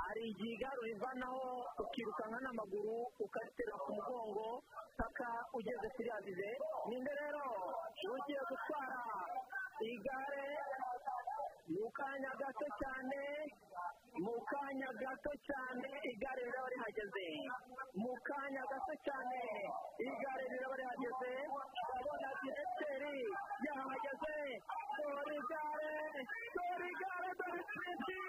[0.00, 1.44] Hari igihe igare urivanaho
[1.82, 4.48] ukirukanka n'amaguru ukariterera ku mugongo
[4.96, 6.50] paka ugeze kuri avize
[6.88, 7.44] ninde rero?
[8.14, 9.02] Ugiye gutwara
[9.84, 10.48] igare?
[11.68, 13.22] Mu kanya gato cyane.
[14.18, 17.26] Mu kanya gato cyane igare riraba rihageze.
[18.02, 19.40] Mu kanya gato cyane
[20.08, 21.32] igare riraba rihageze.
[21.54, 23.14] Urabona diregiteri
[23.66, 24.36] yahageze.
[24.98, 25.94] Dore igare
[26.56, 28.20] dore igare dore twinshi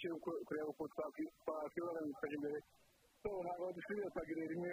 [0.00, 2.58] twibashye kureba uko twakwibona twiteza imbere
[3.20, 4.72] ntabwo dusubiye twagiriye rimwe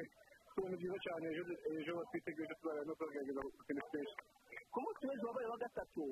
[0.57, 1.43] ni byiza cyane ejo
[1.77, 4.15] ejo twiteguye ejo tuzajya no kugerageza gukina sipesi
[4.71, 6.03] ku munsi w'ejo wabaye wa gatatu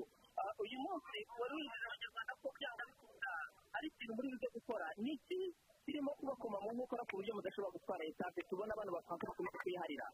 [0.63, 3.32] uyu munsi wari wizera abanyarwanda ko byanga bikunda
[3.76, 5.39] ari ikintu muri buze gukora ni iki
[5.86, 10.05] kirimo kubakoma mu nkokora ku buryo mudashobora gutwara etape tubona abantu bapanka bakomeza kuyiharira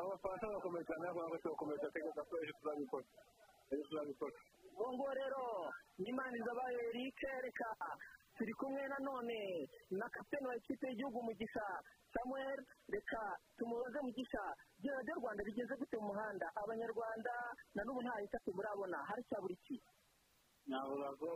[0.00, 3.06] abafaransa barakomeye cyane ariko natwe turakomeye turatekereza ko ejo tuzabikora
[3.72, 4.36] ejo tuzabikora
[4.92, 5.44] nguwo rero
[6.00, 7.68] n'imana zabaye erike reka
[8.36, 11.64] turi kumwe nanone na kapitene wa ikipe y'igihugu mugisha
[12.14, 12.58] samuel
[12.88, 13.20] reka
[13.58, 14.42] tumubaze mugisha.
[14.80, 16.46] Gira radiyo rwanda bigeze gute mu muhanda?
[16.56, 17.34] Abanyarwanda
[17.74, 18.98] na n'ubu nta etape murabona.
[19.08, 19.76] Haracyabura iki
[20.66, 21.30] navuga ko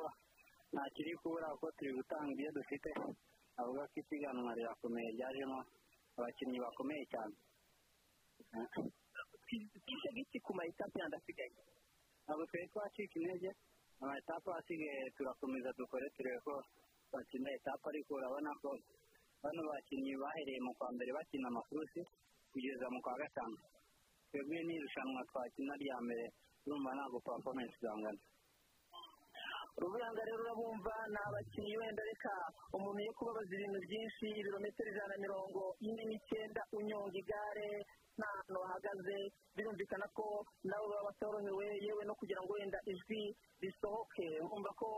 [0.73, 2.91] nta kiri kubura kuko turi gutanga ibyo dufite.
[3.61, 5.61] Avuga ko isiganwa rirakomeye ryajemo
[6.19, 7.35] abakinnyi bakomeye cyane.
[9.85, 11.53] Twishe giki ku ma etape yandi asigaye
[12.25, 13.51] ntabwo twari twacika intege
[14.03, 16.55] amayetape asigaye turakomeza dukore turebe ko
[17.13, 18.71] batsinda etape ariko urabona ko
[19.43, 22.01] bano bakinnyi bahereye mu kwa mbere bakina amakurusi
[22.53, 23.57] kugeza mu kwa gatanu
[24.29, 26.25] twebwe n'irushanwa twakina rya mbere
[26.67, 28.21] urumva ntabwo performance zangana
[29.81, 32.33] rubuyanga rero urabumva ni abakinnyi wenda reka
[32.77, 37.69] umuntu yo kubabaza ibintu byinshi ibirometero ijana na mirongo ine n'icyenda unyonga igare
[38.19, 39.17] nta hantu bahagaze
[39.57, 44.27] birumvikana ko nabo baba batorohewe yewe no kugira ngo wenda ijwi risohoke.
[44.45, 44.89] Urumva ko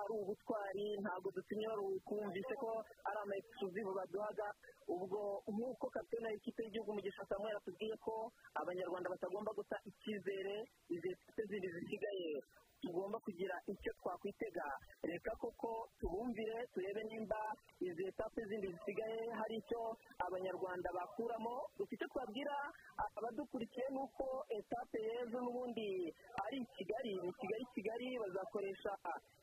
[0.00, 2.70] ari ubutwari ntabwo dutumye barukumvise ko
[3.06, 4.48] ari ama exclusive baduhaga.
[4.88, 8.14] Ubwo nk'uko kapitene w'ikipe y'igihugu mugisha samuel atubwiye ko
[8.60, 10.56] abanyarwanda batagomba guta icyizere
[10.90, 11.10] izi
[11.48, 12.42] zindi zisigaye
[12.84, 14.66] tugomba kugira icyo twakwitega.
[15.02, 17.40] Reka koko tubumvire turebe nimba
[17.80, 19.80] izi etape zindi zisigaye hari icyo
[20.26, 21.54] abanyarwanda bakuramo.
[21.76, 22.56] Gusa icyo twabwira
[23.16, 25.88] abadukurikiye ni uko etape y'ejo n'ubundi
[26.44, 28.92] ari i kigali ni kigali kigali bazakoresha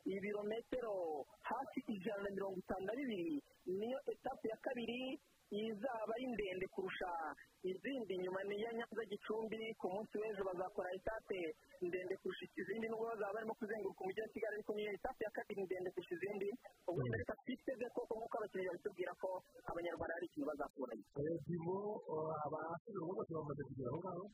[0.06, 3.42] ibirometero hafi ijana na mirongo itanu na bibiri.
[3.66, 5.20] Niyo etape ya kabiri
[5.52, 7.10] izaba ari ndende kurusha
[7.72, 11.40] izindi nyuma ni iya nyanza gicumbi ku munsi w'ejo bazakora etape
[11.82, 15.62] ndende kurusha izindi nubwo bazaba barimo kuzenguruka umujyi wa kigali ariko niyo etape ya kabiri
[15.68, 16.50] ndende kurusha izindi
[16.88, 19.30] ubwo reka twiteze koko nk'uko abakinnyi babitubwira ko
[19.70, 21.04] abanyarwanda hari ikintu bazakuramo
[21.48, 21.78] dimo
[22.46, 24.26] abasigaye bose bamaze kugera aho ngaho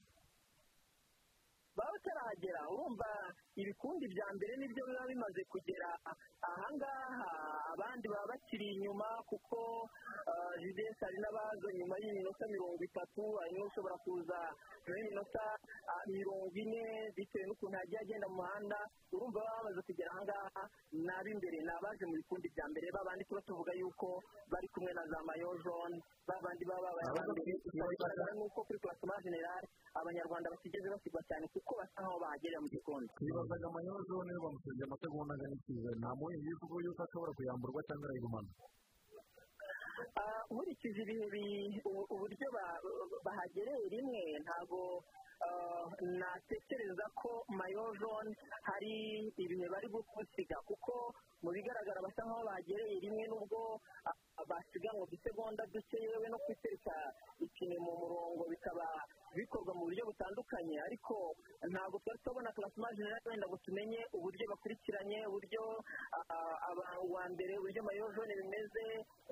[1.77, 3.09] baba batarahagera urumva
[3.61, 5.89] ibikundi bya mbere ni byo biba bimaze kugera
[6.49, 7.29] ahangaha.
[7.73, 9.57] Abandi baba bakiri inyuma kuko
[10.61, 14.39] jidesi hari n'abaza nyuma y'iminota mirongo itatu hari n'ushobora kuza
[14.85, 15.43] nyuma y'iminota
[15.93, 16.83] ah, mirongo ine
[17.15, 18.79] bitewe n'ukuntu yagiye agenda mu muhanda
[19.13, 20.61] urumva baba bamaze kugera ahangaha
[20.91, 24.07] ni ab'imbere ni abaje mu bikundi bya mbere babandi tuba tuvuga yuko
[24.51, 25.97] bari kumwe na za mayo jone
[26.27, 27.53] babandi baba babaye abambere
[27.91, 29.67] bigaragara n'uko kuri klasoma generale
[29.99, 35.33] abanyarwanda batigeze basigwa cyane kuko basa nkaho bahagerera mu gikundi twibazaga amayozo niyo bamusabye amasegonda
[35.33, 38.49] angana ikiza nta muhinzi y'isuku yuko ashobora kuyamburwa cyangwa arayigumana
[40.51, 41.81] nkurikije ibihe
[42.13, 42.79] uburyo ba-
[43.25, 44.79] bahagereye rimwe ntabwo
[46.19, 48.31] natekereza ko mayo jone
[48.67, 48.93] hari
[49.37, 50.93] ibihe bari gusiga kuko
[51.43, 53.59] mu bigaragara basa nkaho bagereye rimwe n'ubwo
[54.49, 56.93] basiganwa udusegonda duke yewe no kwitereka
[57.45, 58.87] ipine mu murongo bikaba
[59.37, 60.75] bikorwa mu buryo butandukanye.
[60.87, 61.15] Ariko
[61.71, 65.61] ntabwo twari tubona klasima generale wenda ngo tumenye uburyo bakurikiranye uburyo
[66.17, 68.85] ah, aba- uwa mbere uburyo mayo jone bimeze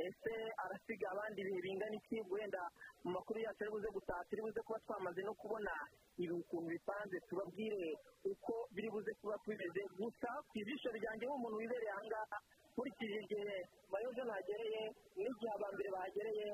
[0.05, 0.33] ese
[0.63, 2.17] arasiga abandi ibihe bingana iki?
[2.31, 2.61] Wenda
[3.03, 5.73] mu makuru yacu ari buze gutaha turi buze kuba twamaze no kubona
[6.17, 7.83] ibi ukuntu bipanze tubabwire
[8.25, 9.81] uko biri buze kuba bimeze.
[9.97, 12.37] Gusa ku ijisho ryanjye nk'umuntu wibereye ahangaha
[12.75, 13.55] nkurikije igihe
[13.91, 14.81] mayo jone hagereye
[15.15, 16.47] n'igihe abambere bahagereye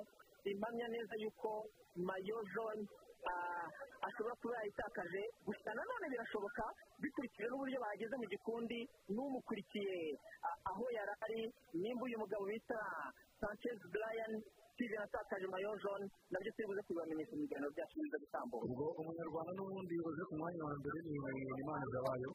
[0.51, 1.49] impamya neza yuko
[1.95, 3.11] mayo jone ah,
[4.07, 5.22] ashobora kuba yayitakaje.
[5.45, 6.63] Gusa nanone birashoboka
[7.01, 8.80] bikurikije n'uburyo bahageze mu gikundi
[9.13, 9.97] n'umukurikiye.
[10.47, 11.41] Ah, aho yari ari
[11.78, 12.80] nimba uyu mugabo bita
[13.41, 14.34] sanchez brian
[14.74, 18.86] steven atakaje mayo jone na byo turi buze kubibamenyesha mu biganiro byacu biza gutambuka ubwo
[19.01, 21.13] umunyarwanda n'ubundi uje ku mwanya wa mbere ni
[21.61, 22.32] imana zabayo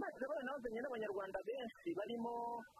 [0.00, 2.77] maze bane nazanye n'abanyarwanda benshi barimo ah,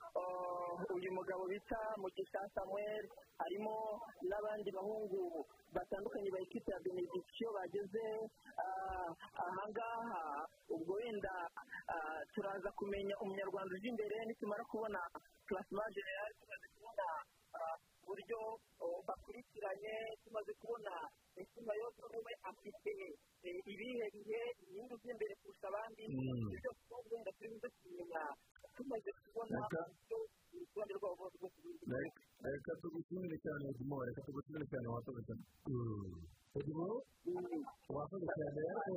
[0.94, 3.04] uyu mugabo bita mugisha samuel
[3.38, 3.74] harimo
[4.28, 8.06] n'abandi bahungu batandukanye ba ekipe ya benediction bageze
[8.62, 9.10] ah,
[9.46, 11.34] ahangaha ubwo wenda
[11.92, 15.00] ah, turaza kumenya umunyarwanda uje imbere nitumara kubona
[15.46, 17.06] klasima generale tumaze kubona
[17.58, 17.76] ah,
[18.08, 18.40] uburyo
[19.08, 19.94] bakurikiranye
[20.24, 20.92] tumaze kubona
[21.36, 22.92] imitima yose umwe afite
[23.44, 26.48] eh, ibihe bihe inyungu z'imbere kurusha abandi Mm.
[26.56, 28.22] ibyo twumva wenda turi buze kumenya
[28.76, 30.18] tumaze kubona uburyo
[30.56, 31.84] urutonde rwabo rwo kubindi
[32.48, 35.42] Reka- tugushimire cyane dimo reka tugushimire cyane wakoze cyane.
[36.64, 36.86] Dimo
[37.96, 38.96] wakoze cyane ariko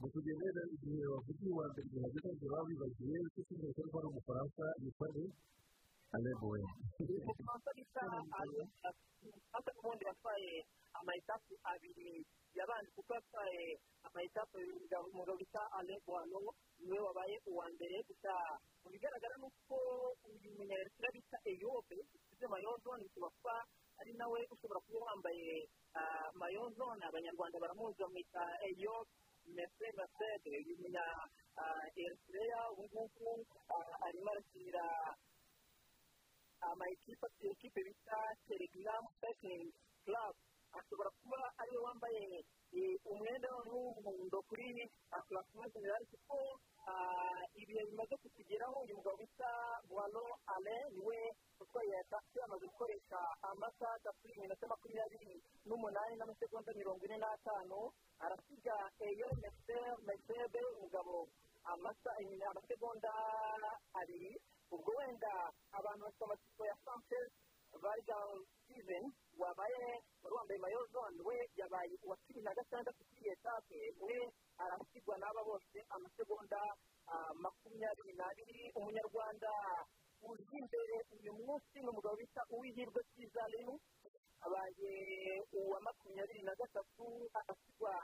[0.00, 3.96] mu kugendera igihe wavugiye uwa mbere igihe hageze igihe baba bibagiwe ese si mbere ko
[4.00, 5.06] ari umufaransa yitwa
[7.76, 10.54] bita umufaransa n'ubundi yatwaye
[10.98, 12.10] amayetapu abiri
[12.58, 16.40] yabanje kuko yatwaye amayetapu abiri umugabo bita aleboano
[16.82, 18.32] ni we wabaye uwa mbere gusa
[18.82, 19.76] mu bigaragara ni uko
[20.26, 23.54] uyu munyaeritira bita eyobe ufite mayozone bishobora kuba
[24.00, 25.50] ari nawe ushobora kuba wambaye
[26.42, 29.10] mayozone abanyarwanda baramuzi bamwita eyobe
[29.56, 31.06] mese masede uyu munya
[32.02, 33.46] eritreya ubu ngubu
[34.06, 34.84] arimo arakinira
[36.68, 39.72] amayikipe afite ikipe bita telegaramu sayikiringi
[40.04, 40.34] club.
[40.78, 42.44] Ashobora kuba ari we wambaye
[43.10, 46.36] umwenda w'umuhondo kuri akurasima generali kuko
[47.60, 49.50] ibihe bimaze kutugeraho uyu mugabo bita
[49.90, 50.22] wano
[50.54, 51.18] ale ni we
[51.60, 53.18] utwaye taxi amaze gukoresha
[53.50, 57.80] amasaha atatu iminota makumyabiri n'umunani n'amasegonda mirongo ine n'atanu
[58.22, 58.76] arasiga
[59.08, 59.26] eyo
[60.06, 61.26] mesebe umugabo
[61.66, 62.10] amasa
[62.50, 63.10] amasegonda
[64.00, 64.32] abiri
[64.70, 65.32] ubwo wenda
[65.78, 67.28] abantu bafite amatsiko ya sanchez
[67.82, 68.30] vargan
[68.62, 69.04] steven
[69.38, 69.84] wabaye
[70.22, 74.16] wari wambaye mayo zone we yabaye uwa cumi na gatandatu kuri etape we
[74.58, 76.60] arasigwa n'aba bose amasegonda
[77.12, 79.50] ah, makumyabiri n'abiri umunyarwanda
[80.22, 83.74] uje imbere uyu munsi ni umugabo bita uwihirwe cyiza rero
[84.44, 84.92] abaye
[85.52, 87.06] uwa makumyabiri na gatatu
[87.38, 87.94] agasigwa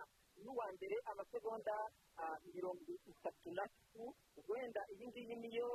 [0.44, 1.74] n'uwa mbere amasegonda
[2.22, 2.82] ah, mirongo
[3.12, 4.02] itatu n'atatu
[4.48, 5.68] wenda iyi ngiyi niyo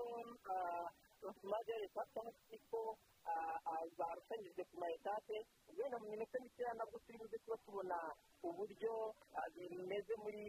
[1.43, 2.81] maze leta cyangwa se ko
[3.97, 5.37] barusanyije ku ma etape
[5.77, 7.97] wenda mu minota mikeya nabwo turi buze kuba tubona
[8.43, 8.93] uburyo
[9.37, 10.43] ah, bimeze muri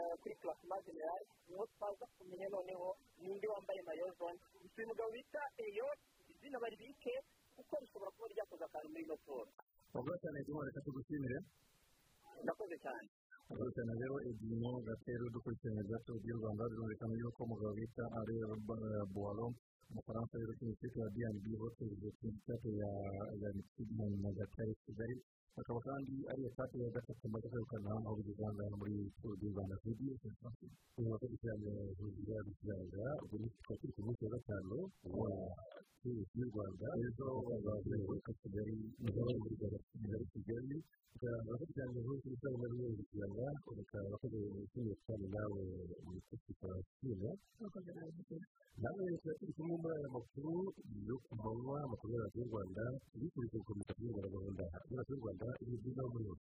[0.00, 2.88] ah, kuri klasima generale ni ho twaza kumenya noneho
[3.20, 5.86] ninde wambaye mayo zone gusa uyu mugabo bita eyo
[6.32, 7.14] izina baribike
[7.56, 9.50] kuko rishobora kuba ryakoze akantu muri ino siporo
[9.94, 11.38] wavuga cyane reka tugushimire.
[12.42, 13.08] Ndakoze cyane.
[13.44, 18.36] Cyane rero edino gatero dukurikiranye gato by'u rwanda birumvikana yuko umugabo bita are
[19.12, 19.46] buwaro
[19.92, 22.90] umufaransa rero ku ikipe ya bnb hotel ku ikipe ya
[23.42, 25.16] ya mitsubishi na nyagatare kigali
[25.60, 29.46] akaba kandi ari etape ya gatatu maze kwegukana aho bigeze aha ngaha muri turu du
[29.52, 30.14] rwanda video
[30.96, 31.68] uyu wakoze cyane
[32.00, 34.76] huzura bikigaragara ubwo ni tukaba turi ku munsi wa gatanu
[35.20, 35.30] wa
[36.04, 37.26] y'u rwanda ejo
[37.64, 40.76] bazenguruka kigali bazenguruka kigali kigali
[41.14, 41.98] bakarangira kugira ngo
[42.34, 43.46] uzabone n'ibindi bikorwa
[43.78, 45.60] bakaba bakoze ibintu cyane nawe
[46.04, 46.76] mu isi kikaba
[48.82, 50.52] nawe turi kumwe muri aya makuru
[51.08, 52.84] yo ku manywa amakuru y'abantu y'u rwanda
[53.20, 56.36] bikurikije ku mitako y'u rwanda gahunda y'abantu y'u rwanda iri byiza muri bo